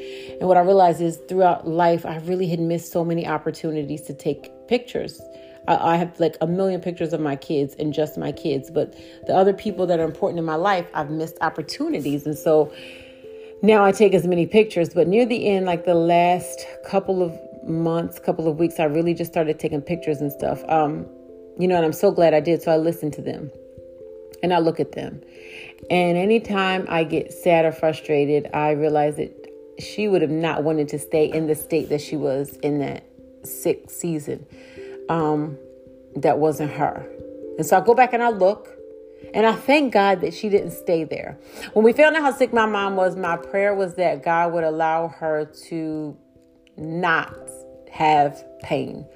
And 0.40 0.48
what 0.48 0.56
I 0.56 0.60
realized 0.60 1.00
is 1.00 1.18
throughout 1.28 1.68
life, 1.68 2.04
I 2.04 2.18
really 2.18 2.48
had 2.48 2.60
missed 2.60 2.90
so 2.90 3.04
many 3.04 3.26
opportunities 3.26 4.02
to 4.02 4.14
take 4.14 4.50
pictures. 4.68 5.20
I, 5.68 5.94
I 5.94 5.96
have 5.96 6.18
like 6.20 6.36
a 6.40 6.46
million 6.46 6.80
pictures 6.80 7.12
of 7.12 7.20
my 7.20 7.36
kids 7.36 7.74
and 7.78 7.92
just 7.92 8.18
my 8.18 8.32
kids, 8.32 8.70
but 8.70 8.94
the 9.26 9.34
other 9.34 9.52
people 9.52 9.86
that 9.86 10.00
are 10.00 10.04
important 10.04 10.38
in 10.38 10.44
my 10.44 10.56
life, 10.56 10.88
I've 10.94 11.10
missed 11.10 11.36
opportunities. 11.40 12.26
And 12.26 12.36
so 12.36 12.72
now 13.62 13.84
I 13.84 13.92
take 13.92 14.14
as 14.14 14.26
many 14.26 14.46
pictures, 14.46 14.90
but 14.90 15.06
near 15.06 15.26
the 15.26 15.48
end, 15.48 15.66
like 15.66 15.84
the 15.84 15.94
last 15.94 16.64
couple 16.86 17.22
of 17.22 17.38
months, 17.64 18.18
couple 18.18 18.48
of 18.48 18.58
weeks, 18.58 18.80
I 18.80 18.84
really 18.84 19.14
just 19.14 19.30
started 19.30 19.58
taking 19.58 19.82
pictures 19.82 20.20
and 20.20 20.32
stuff. 20.32 20.62
Um, 20.68 21.06
you 21.58 21.68
know, 21.68 21.76
and 21.76 21.84
I'm 21.84 21.92
so 21.92 22.10
glad 22.10 22.32
I 22.32 22.40
did. 22.40 22.62
So 22.62 22.72
I 22.72 22.76
listen 22.76 23.10
to 23.12 23.22
them 23.22 23.50
and 24.42 24.54
I 24.54 24.58
look 24.58 24.80
at 24.80 24.92
them. 24.92 25.20
And 25.90 26.16
anytime 26.16 26.86
I 26.88 27.04
get 27.04 27.32
sad 27.32 27.64
or 27.64 27.72
frustrated, 27.72 28.48
I 28.54 28.70
realize 28.70 29.16
that 29.16 29.36
she 29.78 30.08
would 30.08 30.22
have 30.22 30.30
not 30.30 30.62
wanted 30.62 30.88
to 30.88 30.98
stay 30.98 31.26
in 31.26 31.46
the 31.46 31.54
state 31.54 31.88
that 31.88 32.00
she 32.00 32.16
was 32.16 32.56
in 32.62 32.78
that 32.80 33.04
sick 33.44 33.90
season 33.90 34.46
um, 35.10 35.58
that 36.16 36.38
wasn't 36.38 36.72
her. 36.72 37.06
And 37.58 37.66
so 37.66 37.76
I 37.78 37.82
go 37.84 37.94
back 37.94 38.14
and 38.14 38.22
I 38.22 38.30
look 38.30 38.68
And 39.34 39.46
I 39.46 39.54
thank 39.54 39.92
God 39.92 40.22
that 40.22 40.34
she 40.34 40.48
didn't 40.48 40.72
stay 40.72 41.04
there. 41.04 41.38
When 41.74 41.84
we 41.84 41.92
found 41.92 42.16
out 42.16 42.22
how 42.22 42.32
sick 42.32 42.52
my 42.52 42.66
mom 42.66 42.96
was, 42.96 43.16
my 43.16 43.36
prayer 43.36 43.74
was 43.74 43.94
that 43.96 44.24
God 44.24 44.52
would 44.52 44.64
allow 44.64 45.08
her 45.08 45.46
to 45.68 46.16
not 46.76 47.36
have 47.92 48.44
pain. 48.62 49.06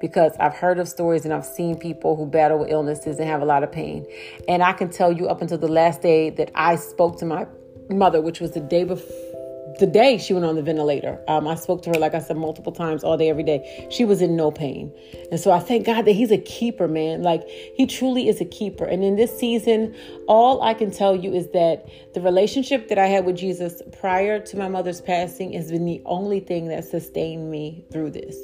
Because 0.00 0.32
I've 0.40 0.54
heard 0.54 0.78
of 0.78 0.88
stories 0.88 1.24
and 1.24 1.34
I've 1.34 1.46
seen 1.46 1.78
people 1.78 2.16
who 2.16 2.26
battle 2.26 2.58
with 2.60 2.70
illnesses 2.70 3.18
and 3.18 3.28
have 3.28 3.42
a 3.42 3.46
lot 3.46 3.62
of 3.62 3.72
pain. 3.72 4.06
And 4.48 4.62
I 4.62 4.72
can 4.72 4.90
tell 4.90 5.12
you 5.12 5.28
up 5.28 5.42
until 5.42 5.58
the 5.58 5.68
last 5.68 6.02
day 6.02 6.30
that 6.30 6.50
I 6.54 6.76
spoke 6.76 7.18
to 7.20 7.26
my 7.26 7.46
mother, 7.90 8.20
which 8.22 8.40
was 8.40 8.52
the 8.52 8.60
day 8.60 8.84
before 8.84 9.29
the 9.78 9.86
day 9.86 10.18
she 10.18 10.32
went 10.32 10.44
on 10.44 10.56
the 10.56 10.62
ventilator. 10.62 11.22
Um, 11.28 11.46
I 11.46 11.54
spoke 11.54 11.82
to 11.82 11.90
her, 11.90 11.96
like 11.96 12.14
I 12.14 12.18
said, 12.18 12.36
multiple 12.36 12.72
times 12.72 13.04
all 13.04 13.16
day, 13.16 13.28
every 13.28 13.42
day. 13.42 13.86
She 13.90 14.04
was 14.04 14.22
in 14.22 14.36
no 14.36 14.50
pain. 14.50 14.92
And 15.30 15.38
so 15.38 15.50
I 15.50 15.60
thank 15.60 15.86
God 15.86 16.04
that 16.06 16.12
He's 16.12 16.30
a 16.30 16.38
keeper, 16.38 16.88
man. 16.88 17.22
Like 17.22 17.46
He 17.48 17.86
truly 17.86 18.28
is 18.28 18.40
a 18.40 18.44
keeper. 18.44 18.84
And 18.84 19.04
in 19.04 19.16
this 19.16 19.36
season, 19.38 19.94
all 20.26 20.62
I 20.62 20.74
can 20.74 20.90
tell 20.90 21.14
you 21.14 21.32
is 21.32 21.50
that 21.50 21.88
the 22.14 22.20
relationship 22.20 22.88
that 22.88 22.98
I 22.98 23.06
had 23.06 23.24
with 23.24 23.36
Jesus 23.36 23.82
prior 23.98 24.40
to 24.40 24.56
my 24.56 24.68
mother's 24.68 25.00
passing 25.00 25.52
has 25.52 25.70
been 25.70 25.84
the 25.84 26.02
only 26.04 26.40
thing 26.40 26.68
that 26.68 26.84
sustained 26.84 27.50
me 27.50 27.84
through 27.92 28.10
this 28.10 28.36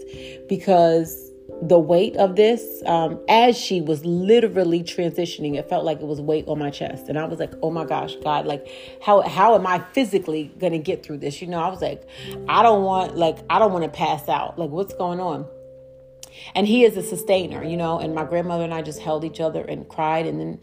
because 0.48 1.32
the 1.62 1.78
weight 1.78 2.16
of 2.16 2.36
this 2.36 2.82
um, 2.86 3.18
as 3.28 3.58
she 3.58 3.80
was 3.80 4.04
literally 4.04 4.82
transitioning 4.82 5.56
it 5.56 5.68
felt 5.68 5.84
like 5.84 6.00
it 6.00 6.06
was 6.06 6.20
weight 6.20 6.46
on 6.48 6.58
my 6.58 6.70
chest. 6.70 7.08
And 7.08 7.18
i 7.18 7.24
was 7.24 7.38
like 7.38 7.52
oh 7.62 7.70
my 7.70 7.84
gosh 7.84 8.14
god 8.16 8.46
like 8.46 8.68
how 9.02 9.22
how 9.22 9.54
am 9.54 9.66
i 9.66 9.78
physically 9.92 10.52
gonna 10.58 10.78
get 10.78 11.04
through 11.04 11.18
this? 11.18 11.40
You 11.40 11.48
know 11.48 11.58
i 11.58 11.68
was 11.68 11.80
like 11.80 12.06
i 12.48 12.62
don't 12.62 12.84
want 12.84 13.16
like 13.16 13.38
i 13.48 13.58
don't 13.58 13.72
want 13.72 13.84
to 13.84 13.90
pass 13.90 14.28
out. 14.28 14.58
Like 14.58 14.70
what's 14.70 14.94
going 14.94 15.20
on? 15.20 15.46
And 16.54 16.66
he 16.66 16.84
is 16.84 16.96
a 16.96 17.02
sustainer 17.02 17.64
you 17.64 17.76
know 17.76 17.98
and 17.98 18.14
my 18.14 18.24
grandmother 18.24 18.64
and 18.64 18.74
i 18.74 18.82
just 18.82 19.00
held 19.00 19.24
each 19.24 19.40
other 19.40 19.64
and 19.64 19.88
cried. 19.88 20.26
And 20.26 20.38
then 20.38 20.60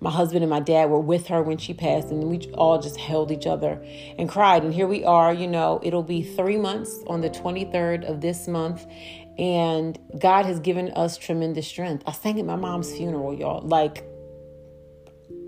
my 0.00 0.10
husband 0.10 0.42
and 0.42 0.50
my 0.50 0.60
dad 0.60 0.90
were 0.90 1.00
with 1.00 1.28
her 1.28 1.42
when 1.42 1.56
she 1.56 1.72
passed 1.72 2.10
and 2.10 2.22
we 2.24 2.52
all 2.52 2.78
just 2.78 2.98
held 2.98 3.30
each 3.30 3.46
other 3.46 3.82
and 4.18 4.28
cried. 4.28 4.62
And 4.62 4.74
here 4.74 4.86
we 4.86 5.04
are 5.04 5.32
you 5.32 5.46
know 5.46 5.80
it'll 5.82 6.02
be 6.02 6.22
three 6.22 6.58
months 6.58 7.02
on 7.06 7.22
the 7.22 7.30
23rd 7.30 8.04
of 8.04 8.20
this 8.20 8.46
month 8.46 8.84
and 9.38 9.98
God 10.18 10.46
has 10.46 10.60
given 10.60 10.90
us 10.92 11.16
tremendous 11.18 11.66
strength. 11.66 12.04
I 12.06 12.12
sang 12.12 12.38
at 12.38 12.46
my 12.46 12.56
mom's 12.56 12.92
funeral, 12.94 13.34
y'all. 13.34 13.62
Like, 13.62 14.04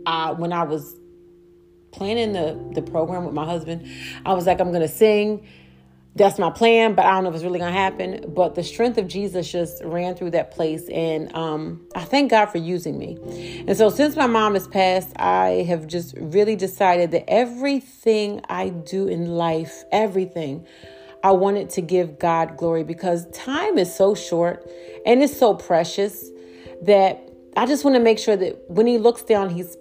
I 0.06 0.32
when 0.32 0.52
I 0.52 0.64
was 0.64 0.96
planning 1.92 2.32
the 2.32 2.58
the 2.74 2.82
program 2.82 3.24
with 3.24 3.34
my 3.34 3.44
husband, 3.44 3.88
I 4.24 4.34
was 4.34 4.46
like, 4.46 4.60
I'm 4.60 4.72
gonna 4.72 4.88
sing. 4.88 5.46
That's 6.16 6.38
my 6.38 6.48
plan, 6.48 6.94
but 6.94 7.04
I 7.04 7.10
don't 7.10 7.24
know 7.24 7.28
if 7.28 7.34
it's 7.34 7.44
really 7.44 7.58
gonna 7.58 7.72
happen. 7.72 8.32
But 8.34 8.54
the 8.54 8.62
strength 8.62 8.96
of 8.96 9.06
Jesus 9.06 9.52
just 9.52 9.84
ran 9.84 10.14
through 10.14 10.30
that 10.30 10.50
place, 10.50 10.88
and 10.88 11.32
um, 11.36 11.86
I 11.94 12.04
thank 12.04 12.30
God 12.30 12.46
for 12.46 12.56
using 12.56 12.98
me. 12.98 13.18
And 13.68 13.76
so, 13.76 13.90
since 13.90 14.16
my 14.16 14.26
mom 14.26 14.54
has 14.54 14.66
passed, 14.66 15.12
I 15.16 15.66
have 15.68 15.86
just 15.86 16.14
really 16.16 16.56
decided 16.56 17.10
that 17.10 17.28
everything 17.28 18.40
I 18.48 18.70
do 18.70 19.08
in 19.08 19.26
life, 19.26 19.84
everything 19.92 20.66
I 21.26 21.32
wanted 21.32 21.70
to 21.70 21.80
give 21.80 22.20
God 22.20 22.56
glory 22.56 22.84
because 22.84 23.26
time 23.30 23.78
is 23.78 23.92
so 23.92 24.14
short 24.14 24.70
and 25.04 25.24
it's 25.24 25.36
so 25.36 25.54
precious 25.54 26.30
that 26.82 27.28
I 27.56 27.66
just 27.66 27.84
want 27.84 27.96
to 27.96 28.00
make 28.00 28.20
sure 28.20 28.36
that 28.36 28.70
when 28.70 28.86
He 28.86 28.96
looks 28.96 29.22
down, 29.22 29.50
He's 29.50 29.76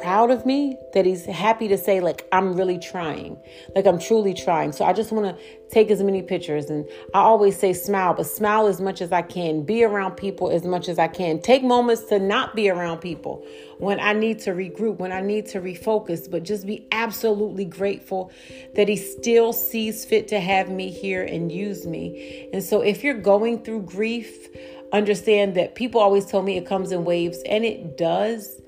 proud 0.00 0.30
of 0.30 0.46
me 0.46 0.76
that 0.94 1.04
he's 1.04 1.24
happy 1.24 1.68
to 1.68 1.76
say 1.76 2.00
like 2.00 2.26
i'm 2.32 2.54
really 2.54 2.78
trying. 2.78 3.38
Like 3.74 3.86
i'm 3.86 3.98
truly 3.98 4.34
trying. 4.34 4.72
So 4.72 4.84
i 4.84 4.92
just 4.92 5.12
want 5.12 5.36
to 5.36 5.42
take 5.68 5.90
as 5.90 6.02
many 6.02 6.22
pictures. 6.22 6.70
And 6.70 6.88
i 7.14 7.18
always 7.18 7.58
say 7.58 7.72
smile 7.72 8.14
but 8.14 8.26
smile 8.26 8.66
as 8.66 8.80
much 8.80 9.00
as 9.00 9.12
i 9.12 9.22
can. 9.22 9.62
Be 9.62 9.84
around 9.84 10.16
people 10.16 10.50
as 10.50 10.64
much 10.64 10.88
as 10.88 10.98
i 10.98 11.08
can. 11.08 11.40
Take 11.40 11.62
moments 11.62 12.04
to 12.06 12.18
not 12.18 12.54
be 12.54 12.70
around 12.70 12.98
people. 12.98 13.44
When 13.78 14.00
i 14.00 14.12
need 14.12 14.38
to 14.40 14.50
regroup 14.50 14.98
when 14.98 15.12
i 15.12 15.20
need 15.20 15.46
to 15.46 15.60
refocus 15.60 16.30
but 16.30 16.42
just 16.42 16.66
be 16.66 16.86
absolutely 16.92 17.64
grateful 17.64 18.32
that 18.74 18.88
he 18.88 18.96
still 18.96 19.52
sees 19.52 20.04
fit 20.04 20.28
to 20.28 20.40
have 20.40 20.68
me 20.68 20.90
here 20.90 21.22
and 21.24 21.50
use 21.50 21.86
me. 21.86 22.48
And 22.52 22.62
so 22.62 22.80
if 22.80 23.02
you're 23.02 23.14
going 23.14 23.64
through 23.64 23.82
grief 23.82 24.48
understand 24.92 25.54
that 25.56 25.74
people 25.74 26.00
always 26.00 26.26
tell 26.26 26.42
me 26.42 26.56
it 26.56 26.66
comes 26.66 26.92
in 26.92 27.04
waves 27.04 27.38
and 27.46 27.64
it 27.64 27.96
does 27.96 28.60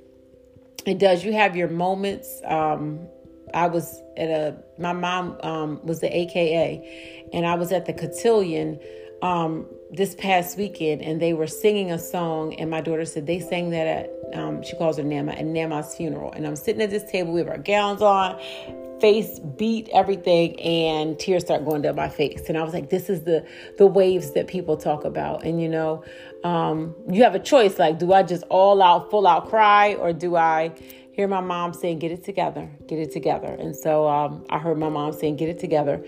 it 0.87 0.99
does. 0.99 1.25
You 1.25 1.33
have 1.33 1.57
your 1.57 1.69
moments. 1.69 2.41
Um, 2.47 3.09
I 3.53 3.69
was 3.69 4.03
at 4.17 4.29
a, 4.29 4.57
my 4.79 4.93
mom 4.93 5.39
um, 5.43 5.81
was 5.85 6.01
the 6.01 6.15
AKA, 6.15 7.29
and 7.33 7.47
I 7.47 7.55
was 7.55 7.73
at 7.73 7.87
the 7.87 7.93
cotillion 7.93 8.81
um, 9.23 9.67
this 9.91 10.15
past 10.17 10.59
weekend, 10.59 11.03
and 11.03 11.23
they 11.23 11.33
were 11.33 11.47
singing 11.47 11.93
a 11.93 11.99
song, 11.99 12.55
and 12.55 12.69
my 12.71 12.81
daughter 12.81 13.05
said 13.05 13.27
they 13.27 13.41
sang 13.41 13.71
that 13.71 13.87
at, 13.87 14.39
um, 14.39 14.63
she 14.63 14.77
calls 14.77 14.97
her 14.97 15.05
Nama, 15.05 15.33
at 15.33 15.47
Nama's 15.47 15.95
funeral. 15.95 16.33
And 16.33 16.47
I'm 16.47 16.57
sitting 16.57 16.83
at 16.83 16.91
this 16.91 17.11
table, 17.11 17.33
we 17.33 17.41
have 17.41 17.49
our 17.49 17.59
gowns 17.59 18.03
on, 18.03 18.39
face 19.01 19.39
beat 19.39 19.89
everything 19.93 20.59
and 20.61 21.19
tears 21.19 21.45
start 21.45 21.65
going 21.65 21.83
down 21.83 21.97
my 21.97 22.09
face. 22.09 22.49
And 22.49 22.57
i 22.57 22.63
was 22.63 22.73
like 22.73 22.91
this 22.91 23.09
is 23.09 23.25
the 23.25 23.47
the 23.79 23.87
waves 23.87 24.33
that 24.33 24.47
people 24.47 24.77
talk 24.77 25.05
about. 25.05 25.45
And 25.45 25.61
you 25.61 25.69
know 25.69 26.05
um, 26.45 26.95
you 27.09 27.23
have 27.23 27.35
a 27.35 27.39
choice. 27.39 27.79
Like 27.79 27.99
do 27.99 28.13
i 28.13 28.23
just 28.23 28.45
all 28.51 28.83
out 28.83 29.11
full 29.11 29.27
out 29.27 29.49
cry 29.49 29.95
or 29.95 30.13
do 30.13 30.37
i 30.37 30.73
hear 31.13 31.29
my 31.29 31.41
mom 31.41 31.73
saying 31.73 32.01
get 32.01 32.11
it 32.11 32.25
together 32.25 32.71
get 32.87 32.99
it 32.99 33.13
together? 33.13 33.57
And 33.59 33.75
so 33.77 34.09
um, 34.09 34.45
i 34.51 34.59
heard 34.59 34.79
my 34.79 34.89
mom 34.89 35.13
saying 35.13 35.37
get 35.37 35.49
it 35.49 35.59
together. 35.59 36.05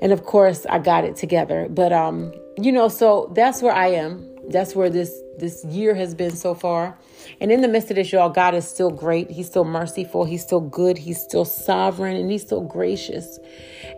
And 0.00 0.12
of 0.12 0.24
course 0.24 0.66
i 0.66 0.78
got 0.78 1.04
it 1.04 1.16
together. 1.16 1.66
But 1.70 1.92
um, 1.92 2.32
you 2.56 2.72
know 2.72 2.88
so 2.88 3.32
that's 3.34 3.62
where 3.62 3.74
i 3.74 3.88
am. 3.88 4.28
That's 4.48 4.74
where 4.74 4.90
this 4.90 5.12
this 5.38 5.64
year 5.64 5.94
has 5.94 6.14
been 6.14 6.34
so 6.34 6.54
far. 6.54 6.98
And 7.40 7.52
in 7.52 7.60
the 7.60 7.68
midst 7.68 7.90
of 7.90 7.96
this, 7.96 8.12
y'all, 8.12 8.30
God 8.30 8.54
is 8.54 8.66
still 8.66 8.90
great. 8.90 9.30
He's 9.30 9.46
still 9.46 9.64
merciful. 9.64 10.24
He's 10.24 10.42
still 10.42 10.60
good. 10.60 10.98
He's 10.98 11.20
still 11.20 11.44
sovereign, 11.44 12.16
and 12.16 12.30
He's 12.30 12.42
still 12.42 12.62
gracious. 12.62 13.38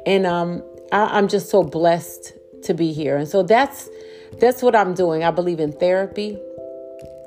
And 0.06 0.26
um, 0.26 0.62
I, 0.92 1.18
I'm 1.18 1.28
just 1.28 1.50
so 1.50 1.62
blessed 1.62 2.32
to 2.64 2.74
be 2.74 2.92
here. 2.92 3.16
And 3.16 3.28
so 3.28 3.42
that's 3.42 3.88
that's 4.38 4.62
what 4.62 4.76
I'm 4.76 4.94
doing. 4.94 5.24
I 5.24 5.30
believe 5.30 5.60
in 5.60 5.72
therapy. 5.72 6.38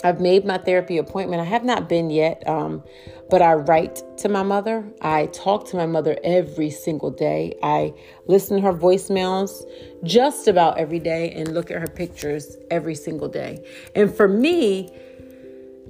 I've 0.04 0.20
made 0.20 0.44
my 0.44 0.58
therapy 0.58 0.98
appointment. 0.98 1.42
I 1.42 1.46
have 1.46 1.64
not 1.64 1.88
been 1.88 2.10
yet, 2.10 2.44
um, 2.46 2.84
but 3.30 3.42
I 3.42 3.54
write 3.54 4.02
to 4.18 4.28
my 4.28 4.44
mother. 4.44 4.86
I 5.02 5.28
talk 5.28 5.66
to 5.70 5.78
my 5.78 5.86
mother 5.86 6.18
every 6.26 6.70
single 6.70 7.10
day. 7.10 7.56
I 7.64 7.94
listen 8.28 8.58
to 8.58 8.64
her 8.64 8.74
voicemails 8.74 9.64
just 10.04 10.50
about 10.50 10.78
every 10.78 11.00
day 11.00 11.32
and 11.32 11.54
look 11.54 11.72
at 11.72 11.80
her 11.80 11.88
pictures 11.88 12.58
every 12.70 12.96
single 12.96 13.30
day. 13.30 13.66
And 13.96 14.14
for 14.14 14.28
me, 14.28 14.94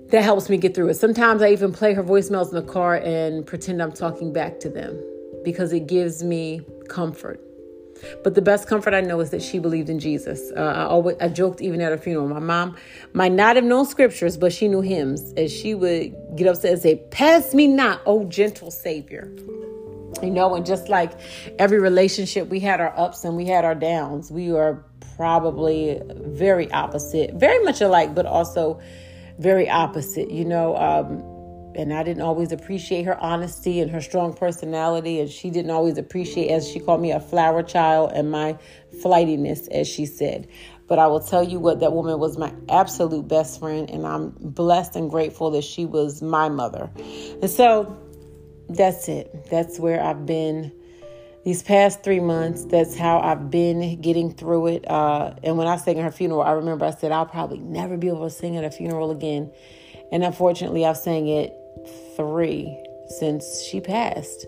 that 0.10 0.24
helps 0.24 0.50
me 0.50 0.58
get 0.58 0.76
through 0.76 0.90
it. 0.90 0.96
Sometimes 0.96 1.42
I 1.42 1.50
even 1.50 1.72
play 1.72 1.94
her 1.94 2.04
voicemails 2.04 2.50
in 2.50 2.56
the 2.56 2.72
car 2.72 2.96
and 2.96 3.46
pretend 3.46 3.82
I'm 3.82 3.92
talking 3.92 4.32
back 4.32 4.60
to 4.62 4.70
them 4.70 5.02
because 5.44 5.74
it 5.74 5.88
gives 5.88 6.24
me 6.24 6.62
comfort. 6.88 7.40
But 8.24 8.36
the 8.36 8.42
best 8.42 8.68
comfort 8.68 8.94
I 8.94 9.02
know 9.02 9.20
is 9.20 9.30
that 9.30 9.42
she 9.42 9.60
believed 9.60 9.90
in 9.90 10.00
Jesus. 10.00 10.52
Uh, 10.56 10.62
I 10.62 10.84
always 10.84 11.16
I 11.22 11.30
joked 11.30 11.62
even 11.62 11.82
at 11.82 11.92
her 11.92 11.98
funeral. 11.98 12.28
My 12.28 12.40
mom 12.40 12.76
might 13.14 13.32
not 13.32 13.56
have 13.56 13.66
known 13.66 13.86
scriptures, 13.86 14.38
but 14.38 14.52
she 14.52 14.68
knew 14.68 14.82
hymns, 14.82 15.34
and 15.38 15.50
she 15.50 15.74
would 15.74 16.14
get 16.36 16.48
upset 16.48 16.74
and 16.74 16.82
say, 16.82 16.96
"Pass 17.12 17.54
me 17.54 17.68
not, 17.68 18.02
oh 18.06 18.26
gentle 18.26 18.72
Savior." 18.72 19.32
You 20.22 20.30
know, 20.30 20.56
and 20.56 20.66
just 20.66 20.90
like 20.90 21.14
every 21.60 21.80
relationship, 21.80 22.50
we 22.50 22.60
had 22.60 22.80
our 22.80 22.98
ups 22.98 23.24
and 23.24 23.36
we 23.36 23.46
had 23.46 23.66
our 23.66 23.76
downs. 23.76 24.32
We 24.32 24.52
are 24.52 24.84
probably 25.16 26.02
very 26.10 26.72
opposite, 26.72 27.34
very 27.36 27.64
much 27.64 27.82
alike, 27.82 28.16
but 28.16 28.26
also 28.26 28.80
very 29.40 29.70
opposite. 29.70 30.32
You 30.32 30.46
know, 30.46 30.76
um, 30.76 31.24
and 31.76 31.94
I 31.94 32.04
didn't 32.04 32.22
always 32.22 32.52
appreciate 32.52 33.04
her 33.04 33.20
honesty 33.20 33.80
and 33.80 33.90
her 33.92 34.02
strong 34.02 34.34
personality. 34.34 35.20
And 35.20 35.30
she 35.30 35.50
didn't 35.50 35.72
always 35.72 35.98
appreciate, 35.98 36.50
as 36.50 36.70
she 36.70 36.80
called 36.80 37.02
me, 37.02 37.12
a 37.12 37.20
flower 37.20 37.64
child 37.64 38.12
and 38.14 38.32
my 38.32 38.58
flightiness, 39.02 39.68
as 39.70 39.88
she 39.88 40.06
said. 40.06 40.48
But 40.88 41.00
I 41.00 41.08
will 41.08 41.22
tell 41.22 41.44
you 41.44 41.60
what, 41.60 41.80
that 41.80 41.94
woman 41.94 42.20
was 42.20 42.38
my 42.38 42.54
absolute 42.70 43.28
best 43.28 43.60
friend. 43.60 43.90
And 43.90 44.06
I'm 44.06 44.36
blessed 44.40 44.96
and 44.96 45.10
grateful 45.10 45.52
that 45.52 45.64
she 45.64 45.86
was 45.86 46.22
my 46.22 46.50
mother. 46.50 46.92
And 47.42 47.50
so 47.50 47.98
that's 48.70 49.08
it. 49.08 49.50
That's 49.50 49.80
where 49.80 50.04
I've 50.04 50.26
been 50.26 50.72
these 51.44 51.62
past 51.64 52.04
three 52.04 52.20
months. 52.20 52.66
That's 52.66 52.96
how 52.96 53.20
I've 53.20 53.52
been 53.52 54.02
getting 54.02 54.34
through 54.34 54.68
it. 54.68 54.90
Uh, 54.90 55.34
and 55.44 55.58
when 55.58 55.68
I 55.68 55.78
sang 55.78 56.00
at 56.00 56.04
her 56.04 56.12
funeral, 56.12 56.42
I 56.42 56.52
remember 56.52 56.86
I 56.86 56.92
said, 56.92 57.12
I'll 57.12 57.26
probably 57.26 57.60
never 57.60 57.98
be 57.98 58.08
able 58.08 58.24
to 58.24 58.30
sing 58.30 58.58
at 58.58 58.64
a 58.64 58.72
funeral 58.72 59.12
again. 59.12 59.52
And 60.12 60.24
unfortunately, 60.24 60.86
I've 60.86 60.98
sang 60.98 61.28
it 61.28 61.54
three 62.16 62.78
since 63.20 63.64
she 63.64 63.82
passed. 63.82 64.46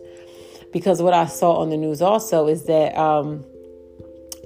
Because 0.71 1.01
what 1.01 1.13
I 1.13 1.25
saw 1.25 1.57
on 1.57 1.69
the 1.69 1.77
news 1.77 2.01
also 2.01 2.47
is 2.47 2.65
that, 2.65 2.97
um, 2.97 3.45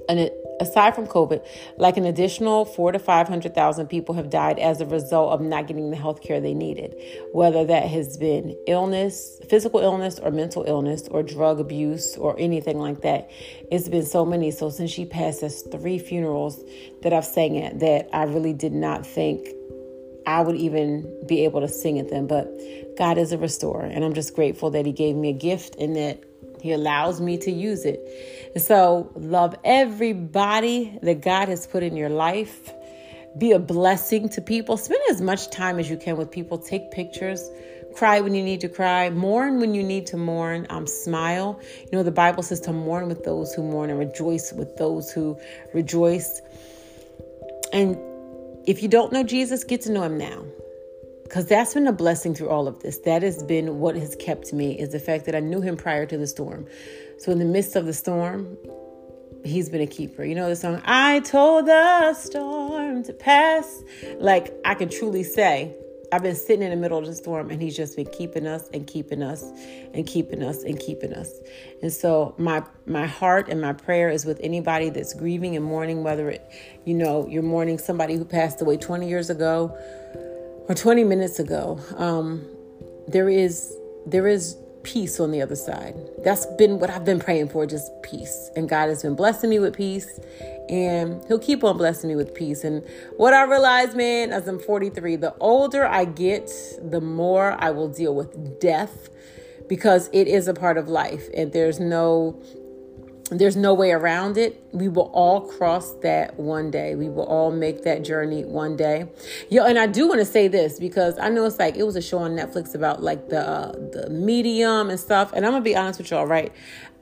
an, 0.08 0.30
aside 0.60 0.94
from 0.94 1.06
COVID, 1.06 1.44
like 1.78 1.96
an 1.96 2.04
additional 2.04 2.64
four 2.64 2.92
to 2.92 2.98
500,000 2.98 3.86
people 3.88 4.14
have 4.14 4.30
died 4.30 4.58
as 4.58 4.80
a 4.80 4.86
result 4.86 5.32
of 5.32 5.40
not 5.40 5.66
getting 5.66 5.90
the 5.90 5.96
health 5.96 6.22
care 6.22 6.40
they 6.40 6.54
needed, 6.54 6.94
whether 7.32 7.64
that 7.64 7.88
has 7.88 8.16
been 8.16 8.56
illness, 8.66 9.40
physical 9.48 9.80
illness, 9.80 10.18
or 10.18 10.30
mental 10.30 10.64
illness, 10.66 11.08
or 11.08 11.22
drug 11.22 11.58
abuse, 11.58 12.16
or 12.16 12.38
anything 12.38 12.78
like 12.78 13.00
that. 13.00 13.30
It's 13.72 13.88
been 13.88 14.04
so 14.04 14.24
many. 14.24 14.50
So 14.50 14.68
since 14.70 14.90
she 14.90 15.06
passed, 15.06 15.40
there's 15.40 15.62
three 15.62 15.98
funerals 15.98 16.62
that 17.02 17.12
I've 17.12 17.24
sang 17.24 17.58
at 17.58 17.80
that 17.80 18.08
I 18.12 18.24
really 18.24 18.52
did 18.52 18.72
not 18.72 19.06
think 19.06 19.48
I 20.26 20.42
would 20.42 20.56
even 20.56 21.26
be 21.26 21.44
able 21.44 21.60
to 21.60 21.68
sing 21.68 21.98
at 21.98 22.10
them. 22.10 22.26
But 22.26 22.48
God 22.98 23.16
is 23.16 23.32
a 23.32 23.38
restorer, 23.38 23.84
and 23.84 24.04
I'm 24.04 24.14
just 24.14 24.34
grateful 24.34 24.70
that 24.70 24.84
He 24.84 24.92
gave 24.92 25.16
me 25.16 25.30
a 25.30 25.32
gift 25.32 25.76
and 25.76 25.96
that 25.96 26.22
He 26.60 26.72
allows 26.72 27.20
me 27.20 27.38
to 27.38 27.50
use 27.50 27.84
it. 27.84 28.00
So, 28.60 29.10
love 29.14 29.54
everybody 29.64 30.98
that 31.02 31.20
God 31.20 31.48
has 31.48 31.66
put 31.66 31.82
in 31.82 31.96
your 31.96 32.08
life. 32.08 32.72
Be 33.38 33.52
a 33.52 33.58
blessing 33.58 34.28
to 34.30 34.40
people. 34.40 34.76
Spend 34.76 35.00
as 35.10 35.20
much 35.20 35.50
time 35.50 35.78
as 35.78 35.88
you 35.88 35.96
can 35.96 36.16
with 36.16 36.30
people. 36.30 36.58
Take 36.58 36.90
pictures. 36.90 37.48
Cry 37.94 38.20
when 38.20 38.34
you 38.34 38.42
need 38.42 38.60
to 38.60 38.68
cry. 38.68 39.10
Mourn 39.10 39.60
when 39.60 39.74
you 39.74 39.82
need 39.82 40.06
to 40.06 40.16
mourn. 40.16 40.66
Um, 40.68 40.86
smile. 40.86 41.60
You 41.84 41.98
know, 41.98 42.02
the 42.02 42.10
Bible 42.10 42.42
says 42.42 42.60
to 42.62 42.72
mourn 42.72 43.08
with 43.08 43.24
those 43.24 43.52
who 43.54 43.62
mourn 43.62 43.90
and 43.90 43.98
rejoice 43.98 44.52
with 44.52 44.76
those 44.76 45.12
who 45.12 45.38
rejoice. 45.72 46.42
And 47.72 47.96
if 48.66 48.82
you 48.82 48.88
don't 48.88 49.12
know 49.12 49.22
Jesus, 49.22 49.64
get 49.64 49.82
to 49.82 49.92
know 49.92 50.02
him 50.02 50.18
now. 50.18 50.44
Because 51.30 51.46
that's 51.46 51.74
been 51.74 51.86
a 51.86 51.92
blessing 51.92 52.34
through 52.34 52.48
all 52.48 52.66
of 52.66 52.80
this. 52.80 52.98
That 52.98 53.22
has 53.22 53.44
been 53.44 53.78
what 53.78 53.94
has 53.94 54.16
kept 54.16 54.52
me, 54.52 54.76
is 54.76 54.88
the 54.88 54.98
fact 54.98 55.26
that 55.26 55.36
I 55.36 55.38
knew 55.38 55.60
him 55.60 55.76
prior 55.76 56.04
to 56.04 56.18
the 56.18 56.26
storm. 56.26 56.66
So 57.18 57.30
in 57.30 57.38
the 57.38 57.44
midst 57.44 57.76
of 57.76 57.86
the 57.86 57.92
storm, 57.92 58.58
he's 59.44 59.68
been 59.68 59.80
a 59.80 59.86
keeper. 59.86 60.24
You 60.24 60.34
know 60.34 60.48
the 60.48 60.56
song, 60.56 60.82
I 60.84 61.20
told 61.20 61.66
the 61.66 62.14
storm 62.14 63.04
to 63.04 63.12
pass. 63.12 63.84
Like 64.18 64.52
I 64.64 64.74
can 64.74 64.88
truly 64.88 65.22
say, 65.22 65.72
I've 66.12 66.24
been 66.24 66.34
sitting 66.34 66.62
in 66.62 66.70
the 66.70 66.76
middle 66.76 66.98
of 66.98 67.06
the 67.06 67.14
storm 67.14 67.48
and 67.48 67.62
he's 67.62 67.76
just 67.76 67.94
been 67.94 68.08
keeping 68.10 68.48
us 68.48 68.68
and 68.74 68.84
keeping 68.84 69.22
us 69.22 69.44
and 69.94 70.04
keeping 70.08 70.42
us 70.42 70.64
and 70.64 70.80
keeping 70.80 71.12
us. 71.12 71.30
And 71.80 71.92
so 71.92 72.34
my 72.38 72.64
my 72.86 73.06
heart 73.06 73.48
and 73.48 73.60
my 73.60 73.72
prayer 73.72 74.10
is 74.10 74.24
with 74.24 74.40
anybody 74.42 74.88
that's 74.88 75.14
grieving 75.14 75.54
and 75.54 75.64
mourning, 75.64 76.02
whether 76.02 76.28
it, 76.28 76.42
you 76.84 76.94
know, 76.94 77.28
you're 77.28 77.44
mourning 77.44 77.78
somebody 77.78 78.16
who 78.16 78.24
passed 78.24 78.60
away 78.60 78.78
20 78.78 79.08
years 79.08 79.30
ago 79.30 79.78
or 80.70 80.74
20 80.74 81.02
minutes 81.02 81.40
ago. 81.40 81.80
Um, 81.96 82.46
there 83.08 83.28
is 83.28 83.76
there 84.06 84.28
is 84.28 84.56
peace 84.84 85.18
on 85.18 85.32
the 85.32 85.42
other 85.42 85.56
side. 85.56 85.96
That's 86.22 86.46
been 86.46 86.78
what 86.78 86.90
I've 86.90 87.04
been 87.04 87.18
praying 87.18 87.48
for, 87.48 87.66
just 87.66 87.90
peace. 88.02 88.50
And 88.54 88.68
God 88.68 88.88
has 88.88 89.02
been 89.02 89.16
blessing 89.16 89.50
me 89.50 89.58
with 89.58 89.74
peace. 89.74 90.20
And 90.68 91.22
He'll 91.26 91.40
keep 91.40 91.64
on 91.64 91.76
blessing 91.76 92.08
me 92.08 92.14
with 92.14 92.34
peace. 92.34 92.62
And 92.62 92.86
what 93.16 93.34
I 93.34 93.42
realize, 93.42 93.96
man, 93.96 94.32
as 94.32 94.46
I'm 94.46 94.60
43, 94.60 95.16
the 95.16 95.34
older 95.40 95.84
I 95.84 96.04
get, 96.04 96.52
the 96.80 97.00
more 97.00 97.56
I 97.58 97.72
will 97.72 97.88
deal 97.88 98.14
with 98.14 98.60
death 98.60 99.10
because 99.68 100.08
it 100.12 100.28
is 100.28 100.46
a 100.46 100.54
part 100.54 100.78
of 100.78 100.88
life. 100.88 101.28
And 101.34 101.52
there's 101.52 101.80
no 101.80 102.40
there's 103.30 103.56
no 103.56 103.74
way 103.74 103.92
around 103.92 104.36
it. 104.36 104.62
We 104.72 104.88
will 104.88 105.10
all 105.12 105.42
cross 105.42 105.94
that 106.02 106.38
one 106.38 106.70
day. 106.70 106.96
We 106.96 107.08
will 107.08 107.24
all 107.24 107.52
make 107.52 107.82
that 107.84 108.02
journey 108.02 108.44
one 108.44 108.76
day. 108.76 109.08
Yo, 109.48 109.64
and 109.64 109.78
I 109.78 109.86
do 109.86 110.08
want 110.08 110.20
to 110.20 110.24
say 110.24 110.48
this 110.48 110.80
because 110.80 111.18
I 111.18 111.28
know 111.28 111.44
it's 111.44 111.58
like 111.58 111.76
it 111.76 111.84
was 111.84 111.94
a 111.94 112.02
show 112.02 112.18
on 112.18 112.32
Netflix 112.32 112.74
about 112.74 113.02
like 113.02 113.28
the 113.28 113.46
uh, 113.46 113.72
the 113.72 114.08
medium 114.10 114.90
and 114.90 114.98
stuff. 114.98 115.32
And 115.32 115.46
I'm 115.46 115.52
gonna 115.52 115.62
be 115.62 115.76
honest 115.76 116.00
with 116.00 116.10
y'all, 116.10 116.26
right? 116.26 116.52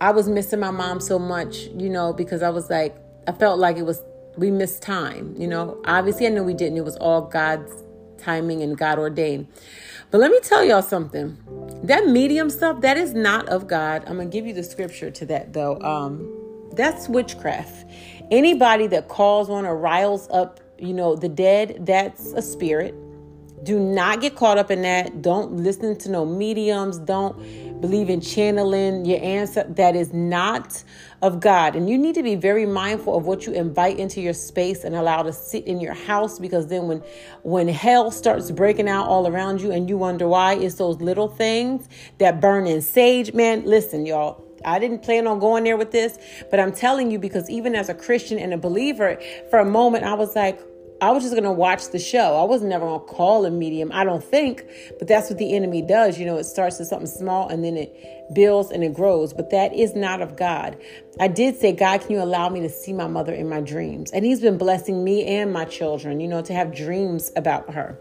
I 0.01 0.11
was 0.11 0.29
missing 0.29 0.61
my 0.61 0.71
mom 0.71 1.01
so 1.01 1.19
much, 1.19 1.69
you 1.77 1.89
know, 1.89 2.13
because 2.13 2.43
I 2.43 2.51
was 2.51 2.69
like, 2.69 2.95
I 3.27 3.33
felt 3.33 3.59
like 3.59 3.77
it 3.79 3.85
was 3.85 4.03
we 4.37 4.51
missed 4.51 4.83
time. 4.83 5.35
You 5.39 5.49
know, 5.49 5.81
obviously 5.85 6.27
I 6.27 6.31
know 6.31 6.43
we 6.43 6.55
didn't. 6.55 6.77
It 6.77 6.85
was 6.85 6.97
all 6.97 7.23
God's 7.23 7.85
timing 8.19 8.63
and 8.63 8.77
God 8.77 8.99
ordained. 8.99 9.47
But 10.11 10.19
let 10.19 10.31
me 10.31 10.41
tell 10.41 10.65
y'all 10.65 10.83
something. 10.83 11.37
That 11.85 12.07
medium 12.07 12.51
stuff, 12.51 12.81
that 12.81 12.97
is 12.97 13.15
not 13.15 13.49
of 13.49 13.69
God. 13.69 14.05
I'm 14.07 14.17
going 14.17 14.31
to 14.31 14.33
give 14.33 14.47
you 14.47 14.55
the 14.55 14.65
scripture 14.65 15.11
to 15.11 15.27
that 15.27 15.53
though. 15.53 15.81
Um, 15.81 16.71
that's 16.73 17.09
witchcraft. 17.09 17.87
Anybody 18.31 18.87
that 18.89 19.09
calls 19.09 19.51
on 19.51 19.67
or 19.67 19.77
riles 19.77 20.29
up, 20.31 20.61
you 20.79 20.95
know, 20.95 21.17
the 21.17 21.29
dead, 21.29 21.87
that's 21.87 22.33
a 22.33 22.43
spirit. 22.43 22.95
Do 23.65 23.79
not 23.79 24.21
get 24.21 24.37
caught 24.37 24.59
up 24.59 24.71
in 24.71 24.83
that. 24.83 25.21
Don't 25.23 25.57
listen 25.57 25.97
to 25.99 26.11
no 26.11 26.25
mediums. 26.25 26.99
Don't 26.99 27.68
believe 27.81 28.11
in 28.11 28.21
channeling 28.21 29.05
your 29.05 29.23
answer. 29.23 29.65
That 29.65 29.97
is 29.97 30.13
not 30.13 30.83
of 31.23 31.41
God. 31.41 31.75
And 31.75 31.89
you 31.89 31.99
need 31.99 32.15
to 32.15 32.23
be 32.23 32.35
very 32.35 32.67
mindful 32.67 33.17
of 33.17 33.27
what 33.27 33.47
you 33.47 33.53
invite 33.53 33.99
into 33.99 34.21
your 34.21 34.33
space 34.33 34.85
and 34.85 34.95
allow 34.95 35.23
to 35.23 35.33
sit 35.33 35.67
in 35.67 35.81
your 35.81 35.95
house 35.95 36.39
because 36.39 36.69
then 36.69 36.87
when 36.87 37.03
when 37.43 37.69
hell 37.69 38.11
starts 38.11 38.51
breaking 38.51 38.89
out 38.89 39.07
all 39.07 39.27
around 39.27 39.61
you 39.61 39.73
and 39.73 39.89
you 39.89 39.97
wonder 39.99 40.29
why, 40.29 40.55
it's 40.55 40.77
those 40.77 41.01
little 41.01 41.29
things 41.29 41.89
that 42.19 42.41
burn 42.41 42.67
in 42.67 42.83
sage. 42.83 43.33
Man, 43.33 43.65
listen, 43.65 44.07
y'all. 44.07 44.45
I 44.65 44.81
didn't 44.81 45.05
plan 45.05 45.29
on 45.29 45.39
going 45.39 45.63
there 45.63 45.77
with 45.77 45.93
this, 45.93 46.19
but 46.51 46.59
I'm 46.59 46.73
telling 46.73 47.13
you 47.13 47.19
because 47.21 47.49
even 47.49 47.77
as 47.77 47.89
a 47.89 47.95
Christian 47.95 48.41
and 48.41 48.53
a 48.53 48.59
believer, 48.59 49.17
for 49.51 49.61
a 49.61 49.65
moment 49.65 50.03
I 50.05 50.15
was 50.15 50.35
like, 50.35 50.61
I 51.01 51.11
was 51.13 51.23
just 51.23 51.35
going 51.35 51.45
to 51.45 51.53
watch 51.53 51.89
the 51.91 51.99
show. 51.99 52.37
I 52.37 52.45
was 52.45 52.63
never 52.63 52.87
going 52.87 53.01
to 53.01 53.07
call 53.07 53.45
a 53.47 53.51
medium, 53.51 53.91
I 53.93 54.05
don't 54.05 54.23
think, 54.23 54.65
but 54.99 55.07
that's 55.07 55.31
what 55.31 55.39
the 55.39 55.55
enemy 55.55 55.83
does. 55.83 56.19
You 56.19 56.27
know, 56.27 56.37
it 56.37 56.45
starts 56.45 56.79
with 56.79 56.89
something 56.89 57.07
small 57.07 57.49
and 57.49 57.65
then 57.65 57.77
it 57.77 57.95
builds 58.33 58.71
and 58.71 58.83
it 58.83 58.95
grows, 58.95 59.33
but 59.33 59.51
that 59.51 59.73
is 59.75 59.95
not 59.95 60.21
of 60.21 60.37
God. 60.37 60.77
I 61.21 61.29
did 61.29 61.57
say, 61.57 61.73
God, 61.73 62.01
can 62.01 62.11
you 62.11 62.23
allow 62.23 62.49
me 62.49 62.61
to 62.61 62.69
see 62.69 62.93
my 62.93 63.07
mother 63.07 63.33
in 63.33 63.49
my 63.49 63.61
dreams? 63.61 64.11
And 64.11 64.25
He's 64.25 64.41
been 64.41 64.59
blessing 64.59 65.05
me 65.05 65.25
and 65.25 65.53
my 65.53 65.65
children, 65.65 66.21
you 66.21 66.29
know, 66.29 66.43
to 66.43 66.53
have 66.53 66.75
dreams 66.75 67.31
about 67.37 67.73
her 67.75 67.99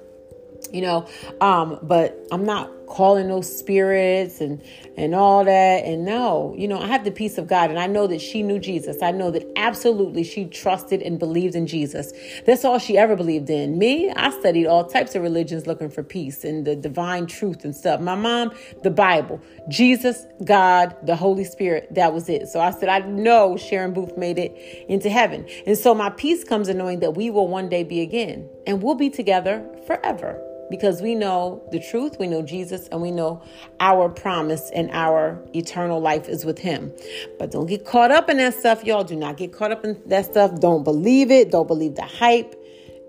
you 0.71 0.81
know 0.81 1.07
um 1.39 1.79
but 1.83 2.17
i'm 2.31 2.43
not 2.43 2.71
calling 2.87 3.27
those 3.27 3.57
spirits 3.57 4.41
and 4.41 4.61
and 4.95 5.13
all 5.13 5.43
that. 5.45 5.85
And 5.85 6.05
no 6.05 6.55
you 6.57 6.67
know 6.67 6.79
i 6.79 6.87
have 6.87 7.03
the 7.03 7.11
peace 7.11 7.37
of 7.37 7.47
god 7.47 7.69
and 7.69 7.77
i 7.77 7.87
know 7.87 8.07
that 8.07 8.21
she 8.21 8.41
knew 8.41 8.59
jesus. 8.59 9.01
I 9.01 9.11
know 9.11 9.29
that 9.31 9.45
absolutely 9.55 10.23
she 10.23 10.45
trusted 10.45 11.01
and 11.01 11.19
believed 11.19 11.55
in 11.55 11.67
jesus. 11.67 12.13
That's 12.45 12.65
all 12.65 12.79
she 12.79 12.97
ever 12.97 13.15
believed 13.15 13.49
in. 13.49 13.77
Me 13.77 14.11
i 14.11 14.29
studied 14.31 14.67
all 14.67 14.85
types 14.85 15.15
of 15.15 15.21
religions 15.21 15.67
looking 15.67 15.89
for 15.89 16.03
peace 16.03 16.43
and 16.43 16.65
the 16.65 16.75
divine 16.75 17.27
truth 17.27 17.63
and 17.63 17.75
stuff. 17.75 17.99
My 17.99 18.15
mom 18.15 18.51
the 18.83 18.91
bible 18.91 19.41
jesus 19.69 20.25
god 20.45 20.95
the 21.03 21.15
holy 21.15 21.43
spirit 21.43 21.93
that 21.93 22.13
was 22.13 22.29
it. 22.29 22.47
So 22.47 22.59
i 22.59 22.71
said 22.71 22.89
i 22.89 22.99
know 22.99 23.57
sharon 23.57 23.93
booth 23.93 24.17
made 24.17 24.39
it 24.39 24.55
into 24.87 25.09
heaven. 25.09 25.45
And 25.65 25.77
so 25.77 25.93
my 25.93 26.09
peace 26.09 26.43
comes 26.43 26.69
in 26.69 26.77
knowing 26.77 27.01
that 27.01 27.11
we 27.11 27.29
will 27.29 27.47
one 27.47 27.69
day 27.69 27.83
be 27.83 28.01
again 28.01 28.49
and 28.65 28.81
we'll 28.81 28.95
be 28.95 29.09
together 29.09 29.65
forever 29.85 30.41
because 30.69 31.01
we 31.01 31.15
know 31.15 31.67
the 31.71 31.79
truth, 31.79 32.17
we 32.19 32.27
know 32.27 32.41
Jesus, 32.41 32.87
and 32.87 33.01
we 33.01 33.11
know 33.11 33.41
our 33.79 34.09
promise 34.09 34.69
and 34.73 34.89
our 34.91 35.43
eternal 35.53 35.99
life 35.99 36.27
is 36.27 36.45
with 36.45 36.59
Him. 36.59 36.93
But 37.39 37.51
don't 37.51 37.67
get 37.67 37.85
caught 37.85 38.11
up 38.11 38.29
in 38.29 38.37
that 38.37 38.53
stuff, 38.53 38.83
y'all. 38.83 39.03
Do 39.03 39.15
not 39.15 39.37
get 39.37 39.53
caught 39.53 39.71
up 39.71 39.83
in 39.85 40.01
that 40.07 40.25
stuff. 40.25 40.59
Don't 40.59 40.83
believe 40.83 41.31
it. 41.31 41.51
Don't 41.51 41.67
believe 41.67 41.95
the 41.95 42.03
hype. 42.03 42.55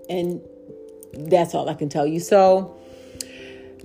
And 0.09 0.41
that's 1.13 1.53
all 1.53 1.69
I 1.69 1.73
can 1.73 1.89
tell 1.89 2.05
you. 2.05 2.19
So, 2.19 2.75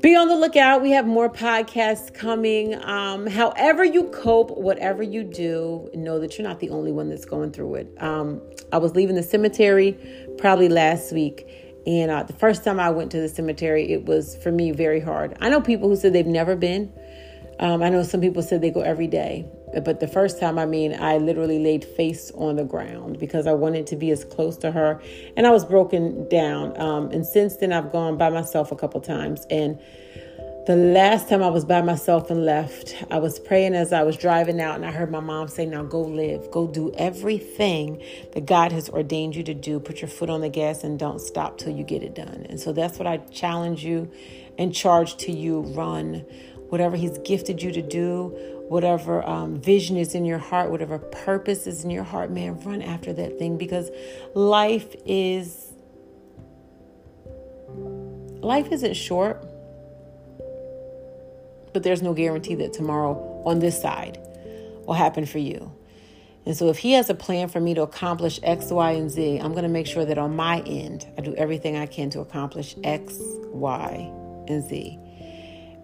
be 0.01 0.15
on 0.15 0.29
the 0.29 0.37
lookout. 0.37 0.83
We 0.83 0.91
have 0.91 1.07
more 1.07 1.31
podcasts 1.31 2.13
coming. 2.13 2.75
Um, 2.85 3.27
however, 3.27 3.85
you 3.85 4.05
cope, 4.11 4.51
whatever 4.51 5.03
you 5.03 5.25
do, 5.25 5.89
know 5.95 6.19
that 6.19 6.37
you're 6.37 6.47
not 6.47 6.61
the 6.61 6.69
only 6.69 6.93
one 6.93 7.09
that's 7.09 7.25
going 7.25 7.53
through 7.53 7.77
it. 7.77 8.03
Um, 8.03 8.43
I 8.71 8.77
was 8.77 8.95
leaving 8.95 9.17
the 9.17 9.23
cemetery 9.23 9.97
probably 10.37 10.69
last 10.69 11.13
week 11.13 11.64
and 11.87 12.11
uh, 12.11 12.23
the 12.23 12.33
first 12.33 12.65
time 12.65 12.81
I 12.81 12.91
went 12.91 13.11
to 13.13 13.21
the 13.21 13.29
cemetery, 13.29 13.93
it 13.93 14.07
was 14.07 14.37
for 14.37 14.51
me 14.51 14.71
very 14.71 15.01
hard. 15.01 15.37
I 15.41 15.51
know 15.51 15.61
people 15.61 15.89
who 15.89 15.97
said 15.97 16.13
they've 16.13 16.27
never 16.27 16.57
been. 16.57 16.93
Um, 17.61 17.83
I 17.83 17.89
know 17.89 18.03
some 18.03 18.21
people 18.21 18.43
said 18.43 18.63
they 18.63 18.71
go 18.71 18.81
every 18.81 19.07
day. 19.07 19.47
But 19.85 20.01
the 20.01 20.09
first 20.09 20.39
time, 20.39 20.59
I 20.59 20.67
mean, 20.67 20.95
I 20.99 21.19
literally 21.19 21.59
laid 21.59 21.85
face 21.85 22.31
on 22.37 22.57
the 22.57 22.65
ground 22.65 23.19
because 23.19 23.47
I 23.47 23.53
wanted 23.53 23.89
to 23.89 23.97
be 23.97 24.11
as 24.11 24.25
close 24.25 24.57
to 24.59 24.71
her. 24.71 25.03
And 25.37 25.47
I 25.47 25.51
was 25.51 25.65
broken 25.65 26.29
down. 26.29 26.81
Um, 26.81 27.11
and 27.11 27.27
since 27.27 27.57
then, 27.57 27.73
I've 27.73 27.91
gone 27.91 28.17
by 28.17 28.31
myself 28.31 28.71
a 28.71 28.77
couple 28.77 29.01
times. 29.01 29.47
And 29.51 29.81
the 30.67 30.77
last 30.77 31.29
time 31.29 31.43
I 31.43 31.51
was 31.51 31.67
by 31.67 31.83
myself 31.83 32.31
and 32.31 32.47
left, 32.47 32.95
I 33.11 33.19
was 33.19 33.39
praying 33.39 33.75
as 33.75 33.93
I 33.93 34.03
was 34.03 34.17
driving 34.17 34.63
out, 34.63 34.77
and 34.77 34.87
I 34.87 34.93
heard 34.93 35.11
my 35.11 35.21
mom 35.21 35.49
say, 35.49 35.67
Now 35.67 35.83
go 35.83 36.01
live, 36.01 36.51
go 36.51 36.67
do 36.67 36.91
everything 36.95 38.03
that 38.33 38.47
God 38.47 38.73
has 38.73 38.89
ordained 38.89 39.37
you 39.37 39.43
to 39.43 39.53
do. 39.53 39.79
Put 39.79 40.01
your 40.01 40.09
foot 40.09 40.31
on 40.31 40.41
the 40.41 40.49
gas 40.49 40.83
and 40.83 40.99
don't 40.99 41.21
stop 41.21 41.59
till 41.59 41.77
you 41.77 41.85
get 41.85 42.03
it 42.03 42.15
done. 42.15 42.47
And 42.49 42.59
so 42.59 42.73
that's 42.73 42.99
what 42.99 43.07
I 43.07 43.19
challenge 43.19 43.85
you 43.85 44.11
and 44.57 44.75
charge 44.75 45.19
to 45.19 45.33
you 45.33 45.61
run. 45.61 46.25
Whatever 46.71 46.97
He's 46.97 47.19
gifted 47.19 47.63
you 47.63 47.71
to 47.71 47.83
do, 47.83 48.35
whatever 48.69 49.27
um, 49.29 49.61
vision 49.61 49.99
is 49.99 50.15
in 50.15 50.25
your 50.25 50.39
heart, 50.39 50.71
whatever 50.71 50.99
purpose 50.99 51.67
is 51.67 51.85
in 51.85 51.91
your 51.91 52.05
heart, 52.05 52.31
man, 52.31 52.59
run 52.61 52.81
after 52.81 53.13
that 53.13 53.39
thing 53.39 53.59
because 53.59 53.91
life 54.35 54.97
is. 55.05 55.73
Life 58.41 58.73
isn't 58.73 58.93
short 58.93 59.43
but 61.75 61.83
there's 61.83 62.01
no 62.01 62.15
guarantee 62.15 62.55
that 62.55 62.73
tomorrow 62.73 63.43
on 63.45 63.59
this 63.59 63.79
side 63.79 64.19
will 64.87 64.95
happen 64.95 65.27
for 65.27 65.39
you. 65.39 65.71
And 66.47 66.57
so, 66.57 66.69
if 66.69 66.79
he 66.79 66.93
has 66.93 67.11
a 67.11 67.15
plan 67.15 67.49
for 67.49 67.61
me 67.61 67.75
to 67.75 67.83
accomplish 67.83 68.39
X, 68.43 68.71
Y, 68.71 68.93
and 68.93 69.11
Z, 69.11 69.39
I'm 69.39 69.53
going 69.53 69.65
to 69.65 69.69
make 69.69 69.87
sure 69.87 70.05
that 70.05 70.19
on 70.19 70.37
my 70.37 70.61
end, 70.61 71.07
I 71.19 71.23
do 71.23 71.35
everything 71.35 71.77
I 71.77 71.87
can 71.87 72.11
to 72.11 72.21
accomplish 72.21 72.77
X, 72.85 73.19
Y, 73.19 74.13
and 74.49 74.63
Z. 74.63 74.99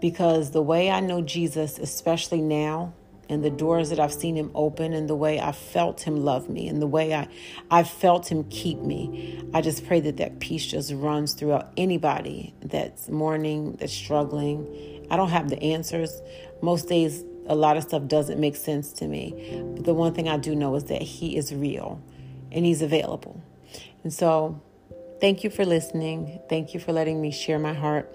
Because 0.01 0.51
the 0.51 0.63
way 0.63 0.91
I 0.91 1.01
know 1.01 1.23
Jesus, 1.23 1.79
especially 1.79 2.43
now, 2.43 2.93
and 3.31 3.45
the 3.45 3.51
doors 3.51 3.91
that 3.91 4.01
I've 4.01 4.13
seen 4.13 4.37
him 4.37 4.51
open 4.55 4.93
and 4.93 5.09
the 5.09 5.15
way 5.15 5.41
I 5.41 5.53
felt 5.53 6.01
him 6.01 6.17
love 6.17 6.51
me 6.51 6.67
and 6.67 6.83
the 6.83 6.87
way 6.87 7.15
I 7.15 7.29
I 7.71 7.85
felt 7.85 8.31
him 8.31 8.45
keep 8.51 8.81
me. 8.81 9.41
I 9.55 9.61
just 9.61 9.87
pray 9.87 10.01
that 10.01 10.17
that 10.17 10.41
peace 10.41 10.67
just 10.67 10.93
runs 10.93 11.35
throughout 11.35 11.71
anybody 11.77 12.55
that's 12.61 13.09
mourning, 13.09 13.77
that's 13.79 13.93
struggling. 13.93 14.67
I 15.11 15.17
don't 15.17 15.31
have 15.31 15.49
the 15.51 15.63
answers. 15.63 16.21
Most 16.63 16.89
days 16.89 17.25
a 17.47 17.55
lot 17.55 17.77
of 17.77 17.83
stuff 17.83 18.07
doesn't 18.07 18.39
make 18.39 18.57
sense 18.57 18.93
to 18.95 19.07
me. 19.07 19.63
But 19.75 19.85
the 19.85 19.95
one 19.95 20.15
thing 20.15 20.29
I 20.29 20.37
do 20.37 20.55
know 20.55 20.75
is 20.77 20.85
that 20.85 21.03
he 21.03 21.37
is 21.37 21.55
real 21.55 22.01
and 22.53 22.65
he's 22.65 22.83
available. 22.83 23.43
And 24.05 24.13
so, 24.13 24.61
thank 25.21 25.45
you 25.45 25.51
for 25.51 25.65
listening. 25.65 26.41
Thank 26.49 26.75
you 26.75 26.81
for 26.81 26.93
letting 26.93 27.21
me 27.21 27.31
share 27.31 27.59
my 27.59 27.75
heart. 27.75 28.11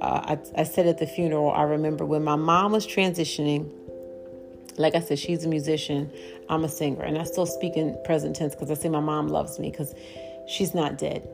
Uh, 0.00 0.36
I, 0.36 0.60
I 0.60 0.64
said 0.64 0.86
at 0.86 0.98
the 0.98 1.06
funeral, 1.06 1.50
I 1.50 1.62
remember 1.62 2.04
when 2.04 2.22
my 2.22 2.36
mom 2.36 2.72
was 2.72 2.86
transitioning 2.86 3.70
like 4.78 4.94
I 4.94 5.00
said, 5.00 5.18
she's 5.18 5.44
a 5.44 5.48
musician. 5.48 6.10
I'm 6.48 6.64
a 6.64 6.68
singer. 6.68 7.02
And 7.02 7.18
I 7.18 7.24
still 7.24 7.46
speak 7.46 7.76
in 7.76 7.96
present 8.04 8.36
tense 8.36 8.54
because 8.54 8.70
I 8.70 8.74
say 8.74 8.88
my 8.88 9.00
mom 9.00 9.28
loves 9.28 9.58
me 9.58 9.70
because 9.70 9.94
she's 10.46 10.74
not 10.74 10.98
dead. 10.98 11.28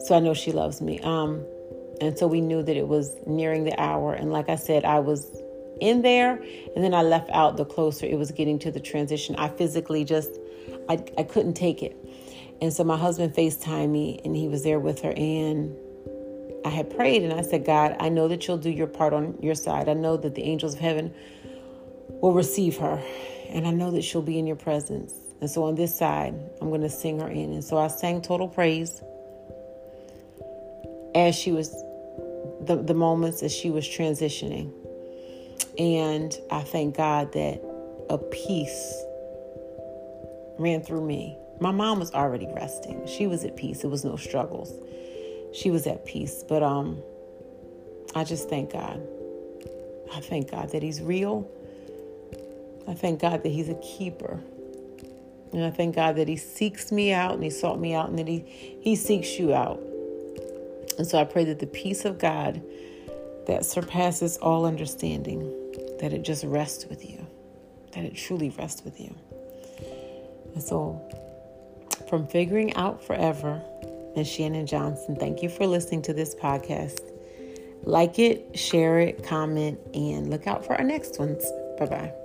So 0.00 0.16
I 0.16 0.20
know 0.20 0.34
she 0.34 0.52
loves 0.52 0.80
me. 0.80 1.00
Um, 1.00 1.44
and 2.00 2.18
so 2.18 2.26
we 2.26 2.40
knew 2.40 2.62
that 2.62 2.76
it 2.76 2.88
was 2.88 3.16
nearing 3.26 3.64
the 3.64 3.78
hour. 3.80 4.14
And 4.14 4.32
like 4.32 4.48
I 4.48 4.56
said, 4.56 4.84
I 4.84 4.98
was 4.98 5.40
in 5.80 6.02
there 6.02 6.34
and 6.74 6.84
then 6.84 6.94
I 6.94 7.02
left 7.02 7.30
out 7.30 7.56
the 7.56 7.64
closer 7.64 8.06
it 8.06 8.18
was 8.18 8.30
getting 8.30 8.58
to 8.60 8.70
the 8.70 8.80
transition. 8.80 9.36
I 9.36 9.48
physically 9.48 10.04
just, 10.04 10.30
I, 10.88 11.04
I 11.18 11.22
couldn't 11.22 11.54
take 11.54 11.82
it. 11.82 11.96
And 12.60 12.72
so 12.72 12.84
my 12.84 12.96
husband 12.96 13.34
FaceTimed 13.34 13.90
me 13.90 14.20
and 14.24 14.36
he 14.36 14.48
was 14.48 14.62
there 14.62 14.78
with 14.78 15.02
her. 15.02 15.12
And 15.16 15.76
I 16.64 16.70
had 16.70 16.94
prayed 16.94 17.22
and 17.22 17.32
I 17.32 17.42
said, 17.42 17.66
God, 17.66 17.96
I 18.00 18.08
know 18.08 18.28
that 18.28 18.46
you'll 18.46 18.58
do 18.58 18.70
your 18.70 18.86
part 18.86 19.12
on 19.12 19.36
your 19.42 19.54
side. 19.54 19.88
I 19.88 19.94
know 19.94 20.16
that 20.16 20.34
the 20.34 20.42
angels 20.42 20.74
of 20.74 20.80
heaven 20.80 21.12
will 22.22 22.32
receive 22.32 22.78
her. 22.78 23.02
And 23.50 23.66
I 23.66 23.70
know 23.70 23.90
that 23.90 24.02
she'll 24.02 24.22
be 24.22 24.38
in 24.38 24.46
your 24.46 24.56
presence. 24.56 25.12
And 25.40 25.50
so 25.50 25.64
on 25.64 25.74
this 25.74 25.96
side, 25.96 26.34
I'm 26.60 26.68
going 26.70 26.80
to 26.80 26.88
sing 26.88 27.18
her 27.20 27.28
in. 27.28 27.52
And 27.52 27.62
so 27.62 27.76
I 27.76 27.88
sang 27.88 28.22
Total 28.22 28.48
Praise 28.48 29.02
as 31.14 31.34
she 31.34 31.52
was, 31.52 31.83
the, 32.66 32.76
the 32.76 32.94
moments 32.94 33.42
as 33.42 33.52
she 33.52 33.70
was 33.70 33.86
transitioning. 33.86 34.72
And 35.78 36.36
I 36.50 36.60
thank 36.60 36.96
God 36.96 37.32
that 37.32 37.62
a 38.10 38.18
peace 38.18 39.02
ran 40.58 40.82
through 40.82 41.06
me. 41.06 41.36
My 41.60 41.70
mom 41.70 41.98
was 41.98 42.12
already 42.12 42.46
resting. 42.54 43.06
She 43.06 43.26
was 43.26 43.44
at 43.44 43.56
peace. 43.56 43.84
It 43.84 43.88
was 43.88 44.04
no 44.04 44.16
struggles. 44.16 44.72
She 45.52 45.70
was 45.70 45.86
at 45.86 46.04
peace. 46.04 46.44
But 46.46 46.62
um 46.62 47.02
I 48.14 48.24
just 48.24 48.48
thank 48.48 48.72
God. 48.72 49.02
I 50.12 50.20
thank 50.20 50.50
God 50.50 50.70
that 50.70 50.82
he's 50.82 51.00
real 51.00 51.50
I 52.86 52.94
thank 52.94 53.20
God 53.20 53.42
that 53.42 53.48
He's 53.48 53.68
a 53.68 53.74
keeper. 53.74 54.40
And 55.52 55.64
I 55.64 55.70
thank 55.70 55.94
God 55.94 56.16
that 56.16 56.28
He 56.28 56.36
seeks 56.36 56.92
me 56.92 57.12
out 57.12 57.34
and 57.34 57.42
He 57.42 57.50
sought 57.50 57.80
me 57.80 57.94
out 57.94 58.08
and 58.08 58.18
that 58.18 58.28
He, 58.28 58.40
he 58.80 58.96
seeks 58.96 59.38
you 59.38 59.54
out. 59.54 59.80
And 60.98 61.06
so 61.06 61.18
I 61.18 61.24
pray 61.24 61.44
that 61.44 61.58
the 61.58 61.66
peace 61.66 62.04
of 62.04 62.18
God 62.18 62.62
that 63.46 63.64
surpasses 63.64 64.36
all 64.38 64.64
understanding, 64.64 65.52
that 66.00 66.12
it 66.12 66.22
just 66.22 66.44
rests 66.44 66.86
with 66.86 67.08
you, 67.08 67.26
that 67.92 68.04
it 68.04 68.14
truly 68.14 68.50
rests 68.50 68.84
with 68.84 69.00
you. 69.00 69.14
And 70.54 70.62
so, 70.62 71.00
from 72.08 72.26
Figuring 72.26 72.74
Out 72.74 73.02
Forever 73.02 73.62
and 74.16 74.26
Shannon 74.26 74.66
Johnson, 74.66 75.16
thank 75.16 75.42
you 75.42 75.48
for 75.48 75.66
listening 75.66 76.02
to 76.02 76.12
this 76.12 76.34
podcast. 76.34 77.00
Like 77.82 78.18
it, 78.18 78.58
share 78.58 79.00
it, 79.00 79.24
comment, 79.24 79.78
and 79.92 80.30
look 80.30 80.46
out 80.46 80.64
for 80.64 80.74
our 80.74 80.84
next 80.84 81.18
ones. 81.18 81.44
Bye 81.78 81.86
bye. 81.86 82.23